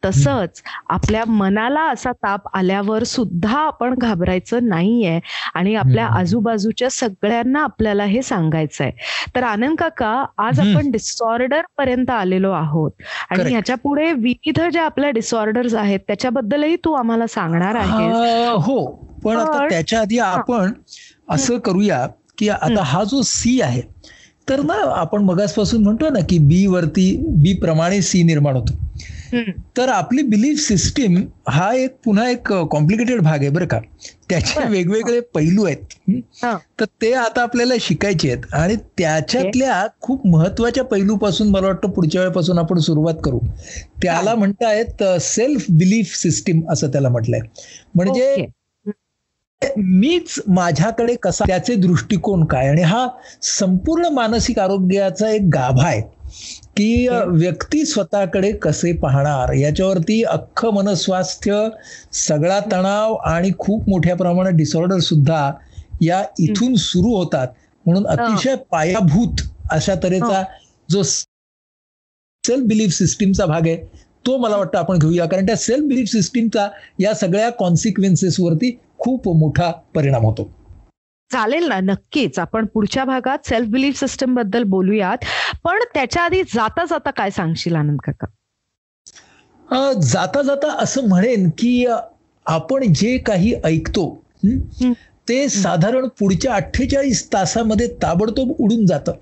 तसंच 0.05 0.63
आपल्या 0.91 1.25
मनाला 1.29 1.81
असा 1.91 2.13
ताप 2.15 2.47
आल्यावर 2.57 3.03
सुद्धा 3.07 3.59
आपण 3.59 3.95
घाबरायचं 3.97 4.69
नाहीये 4.69 5.19
आणि 5.55 5.75
आपल्या. 5.75 6.07
आजूबाजूच्या 6.09 6.89
सगळ्यांना 6.91 7.63
आपल्याला 7.63 8.05
हे 8.05 8.23
सांगायचंय 8.23 8.91
तर 9.37 9.43
आनंद 9.45 9.77
काका 9.79 10.13
आज. 10.39 10.61
आपण 10.61 10.91
डिसऑर्डर 10.91 11.63
पर्यंत 11.79 12.11
आलेलो 12.11 12.51
आहोत 12.53 12.91
आणि. 13.31 13.43
ह्याच्या 13.47 13.77
पुढे 13.79 14.13
विविध 14.15 14.61
ज्या 14.63 14.85
आपल्या 14.87 15.11
डिसऑर्डर्स 15.13 15.75
आहेत 15.77 16.01
त्याच्याबद्दलही 16.07 16.77
तू 16.85 16.93
आम्हाला 16.95 17.27
सांगणार 17.29 17.75
आहेस 17.77 18.06
हा, 18.07 18.55
पण 19.25 19.37
आता 19.37 19.69
त्याच्या 19.71 20.01
आधी 20.01 20.19
आपण 20.19 20.73
असं 21.29 21.59
करूया 21.59 22.07
की 22.39 22.49
आता 22.49 22.83
हा 22.83 23.05
जो 23.05 23.23
सी 23.25 23.61
आहे 23.61 23.83
तर 24.49 24.61
ना 24.61 24.75
आपण 24.95 25.23
मगासपासून 25.23 25.83
म्हणतो 25.83 26.09
ना 26.09 26.19
की 26.29 26.39
बी 26.39 26.67
वरती 26.67 27.17
बी 27.29 27.53
प्रमाणे 27.53 28.03
सी 28.03 28.23
निर्माण 28.23 28.57
होतो. 28.57 28.73
तर 29.77 29.89
आपली 29.89 30.23
बिलीफ 30.23 30.59
सिस्टीम 30.59 31.17
हा 31.49 31.73
एक 31.75 31.97
पुन्हा 32.05 32.29
एक 32.31 32.53
कॉम्प्लिकेटेड 32.53 33.21
भाग 33.21 33.41
आहे 33.41 33.49
बरं 33.49 33.67
का. 33.67 33.79
त्याचे. 34.29 34.69
वेगवेगळे 34.69 35.21
पैलू 35.21 35.65
आहेत. 35.65 36.13
तर 36.81 36.85
ते 37.03 37.13
आता 37.13 37.43
आपल्याला 37.43 37.75
शिकायचे 37.81 38.33
आहेत. 38.33 38.55
आणि 38.55 38.77
त्याच्यातल्या 38.99 39.87
खूप 40.01 40.27
महत्त्वाच्या 40.27 40.85
पैलूपासून 40.85 41.49
मला 41.49 41.67
वाटतं 41.67 41.91
पुढच्या 41.91 42.21
वेळेपासून 42.21 42.59
आपण 42.59 42.79
सुरुवात 42.79 43.15
करू. 43.25 43.39
त्याला 44.03 44.35
म्हणतायत 44.35 45.03
सेल्फ 45.21 45.67
बिलीफ 45.71 46.17
सिस्टीम 46.17 46.61
असं 46.71 46.89
त्याला 46.89 47.09
म्हटलंय. 47.09 47.41
म्हणजे. 47.95 48.47
मीच 49.77 50.41
माझ्याकडे 50.49 51.15
कसा 51.15 51.45
त्याचे 51.47 51.75
दृष्टिकोन 51.75 52.45
काय? 52.45 52.69
आणि 52.69 52.83
हा 52.83 53.09
संपूर्ण 53.43 54.07
मानसिक 54.07 54.59
आरोग्याचा 54.59 55.29
एक 55.29 55.43
गाभा 55.55 55.87
आहे. 55.87 56.03
की 56.77 57.07
व्यक्ती 57.09 57.85
स्वतःकडे 57.87 58.51
कसे 58.53 58.93
पाहणार? 58.93 59.53
याच्यावरती 59.53 60.23
अख्खं 60.23 60.75
मनस्वास्थ्य 60.75 61.69
सगळा 62.13 62.59
तणाव 62.73 63.15
आणि 63.27 63.51
खूप 63.59 63.89
मोठ्या 63.89 64.17
प्रमाणात 64.17 64.53
डिसऑर्डर 64.53 64.99
सुद्धा 64.99 65.51
या 66.01 66.23
इथून 66.41 66.75
सुरू 66.75 67.15
होतात. 67.17 67.49
म्हणून 67.87 68.07
अतिशय 68.07 68.55
पायाभूत 68.71 69.41
अशा 69.71 69.95
तऱ्हेचा 70.03 70.43
जो 70.91 71.03
सेल्फ 71.03 72.67
बिलीफ 72.67 72.93
सिस्टीमचा 72.93 73.47
भाग 73.47 73.67
आहे 73.67 73.77
तो 74.27 74.37
मला 74.37 74.57
वाटतं 74.57 74.79
आपण 74.79 74.99
घेऊया. 74.99 75.27
कारण 75.27 75.47
त्या 75.47 75.57
सेल्फ 75.57 75.85
बिलीफ 75.89 76.09
सिस्टीमचा 76.09 76.69
या 77.01 77.15
सगळ्या 77.15 77.51
कॉन्सिक्वेन्सेस 77.51 78.41
वरती 78.41 78.77
खूप 78.99 79.29
मोठा 79.39 79.71
परिणाम 79.95 80.25
होतो. 80.25 80.49
चालेल 81.33 81.67
ना 81.69 81.79
नक्कीच. 81.81 82.39
आपण 82.39 82.67
पुढच्या 82.67 83.05
भागात 83.05 83.47
सेल्फ 83.47 83.69
बिलीफ 83.69 83.99
सिस्टमबद्दल 84.01 84.63
बोलूयात. 84.63 85.25
पण 85.65 85.79
त्याच्या 85.95 86.23
आधी 86.23 86.43
जाता 86.55 86.85
जाता 86.85 87.11
काय 87.11 87.31
सांगशील 87.31 87.75
आनंद 87.75 87.99
काका? 88.07 88.27
जाता 90.03 90.43
जाता 90.43 90.73
असं 90.79 91.09
म्हणेन 91.09 91.49
की 91.59 91.87
आपण 92.47 92.93
जे 92.93 93.19
काही 93.19 93.55
ऐकतो. 93.65 94.23
ते 95.29 95.49
साधारण 95.49 96.07
पुढच्या 96.19 96.55
अठ्ठेचाळीस 96.55 97.33
तासामध्ये 97.33 97.87
ताबडतोब 98.03 98.51
उडून 98.59 98.87
जातं. 98.87 99.13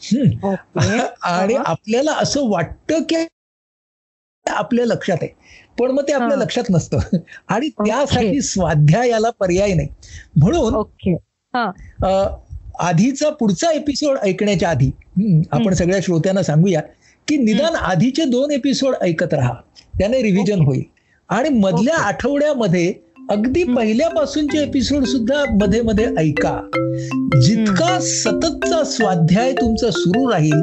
आणि. 1.22 1.54
आपल्याला 1.54 2.12
असं 2.12 2.48
वाटतं 2.50 3.02
की 3.02 3.26
आपल्या 4.46 4.86
लक्षात 4.86 5.16
आहे. 5.22 5.34
पण 5.78 5.90
मग 5.90 6.02
ते 6.08 6.12
आपल्या. 6.12 6.36
लक्षात 6.36 6.70
नसतं. 6.70 6.98
आणि. 7.48 7.68
त्यासाठी 7.68 8.40
स्वाध्यायाला 8.42 9.30
पर्याय 9.30 9.74
नाही. 9.74 9.88
म्हणून 10.36 10.74
आधीचा 11.54 13.30
पुढचा 13.30 13.70
एपिसोड 13.70 14.16
ऐकण्याच्या 14.22 14.68
आधी 14.70 14.90
आपण. 15.52 15.74
सगळ्या 15.74 16.00
श्रोत्यांना 16.02 16.42
सांगूया 16.42 16.80
की 17.28 17.36
निदान 17.36 17.74
आधीचे 17.74 18.24
दोन 18.24 18.50
एपिसोड 18.50 18.94
ऐकत 19.02 19.34
राहा 19.34 19.54
त्याने 19.98 20.22
रिव्हिजन. 20.22 20.60
होईल 20.60 20.82
आणि 21.28 21.48
मधल्या. 21.48 21.96
आठवड्यामध्ये 21.96 22.92
अगदी. 23.30 23.62
पहिल्यापासूनचे 23.64 24.62
एपिसोड 24.62 25.04
सुद्धा 25.04 25.44
मध्ये 25.60 25.80
मध्ये 25.82 26.06
ऐका 26.18 26.60
जितका 27.40 27.98
सततचा 28.00 28.82
स्वाध्याय 28.84 29.52
तुमचा 29.52 29.90
सुरू 29.90 30.30
राहील 30.30 30.62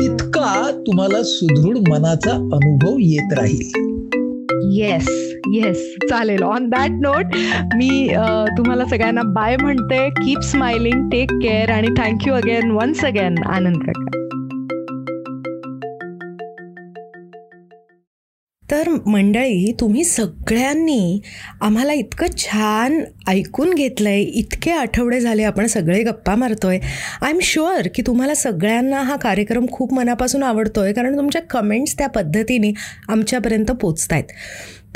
तितका 0.00 0.82
तुम्हाला 0.86 1.22
सुदृढ 1.22 1.78
मनाचा 1.88 2.30
अनुभव 2.30 2.96
येत 2.98 3.32
राहील 3.32 3.86
येस 4.72 5.27
येस 5.54 5.94
चालेल. 6.10 6.42
ऑन 6.42 6.68
दॅट 6.70 7.00
नोट 7.02 7.36
मी 7.76 8.08
तुम्हाला 8.58 8.84
सगळ्यांना 8.84 9.22
बाय 9.34 9.56
म्हणते. 9.56 10.08
कीप 10.16 10.40
स्माइलिंग 10.42 11.08
टेक 11.10 11.32
केअर 11.42 11.70
आणि 11.70 11.88
thank you 11.98 12.34
again 12.34 12.70
once 12.70 13.04
again 13.04 13.42
Anand 13.46 13.82
काका. 13.86 14.16
तर 18.64 18.88
मंडळी 19.06 19.72
तुम्ही 19.80 20.02
सगळ्यांनी 20.04 21.20
आम्हाला 21.62 21.92
इतकं 21.92 22.36
छान 22.38 22.98
ऐकून 23.28 23.72
घेतलंय. 23.74 24.20
इतके 24.20 24.70
आठवडे 24.70 25.20
झाले 25.20 25.42
आपण 25.42 25.66
सगळे 25.66 26.02
गप्पा 26.04 26.34
मारतोय. 26.36 26.78
आय 27.22 27.30
एम 27.30 27.38
शुअर 27.42 27.88
की 27.94 28.02
तुम्हाला 28.06 28.34
सगळ्यांना 28.34 29.00
हा 29.02 29.16
कार्यक्रम 29.16 29.66
खूप 29.72 29.94
मनापासून 29.94 30.42
आवडतोय 30.42 30.92
कारण 30.92 31.16
तुमच्या 31.16 31.42
कमेंट्स 31.50 31.96
त्या 31.98 32.08
पद्धतीने 32.08 32.72
आमच्यापर्यंत 33.08 33.70
पोचत 33.80 34.12
आहेत 34.12 34.32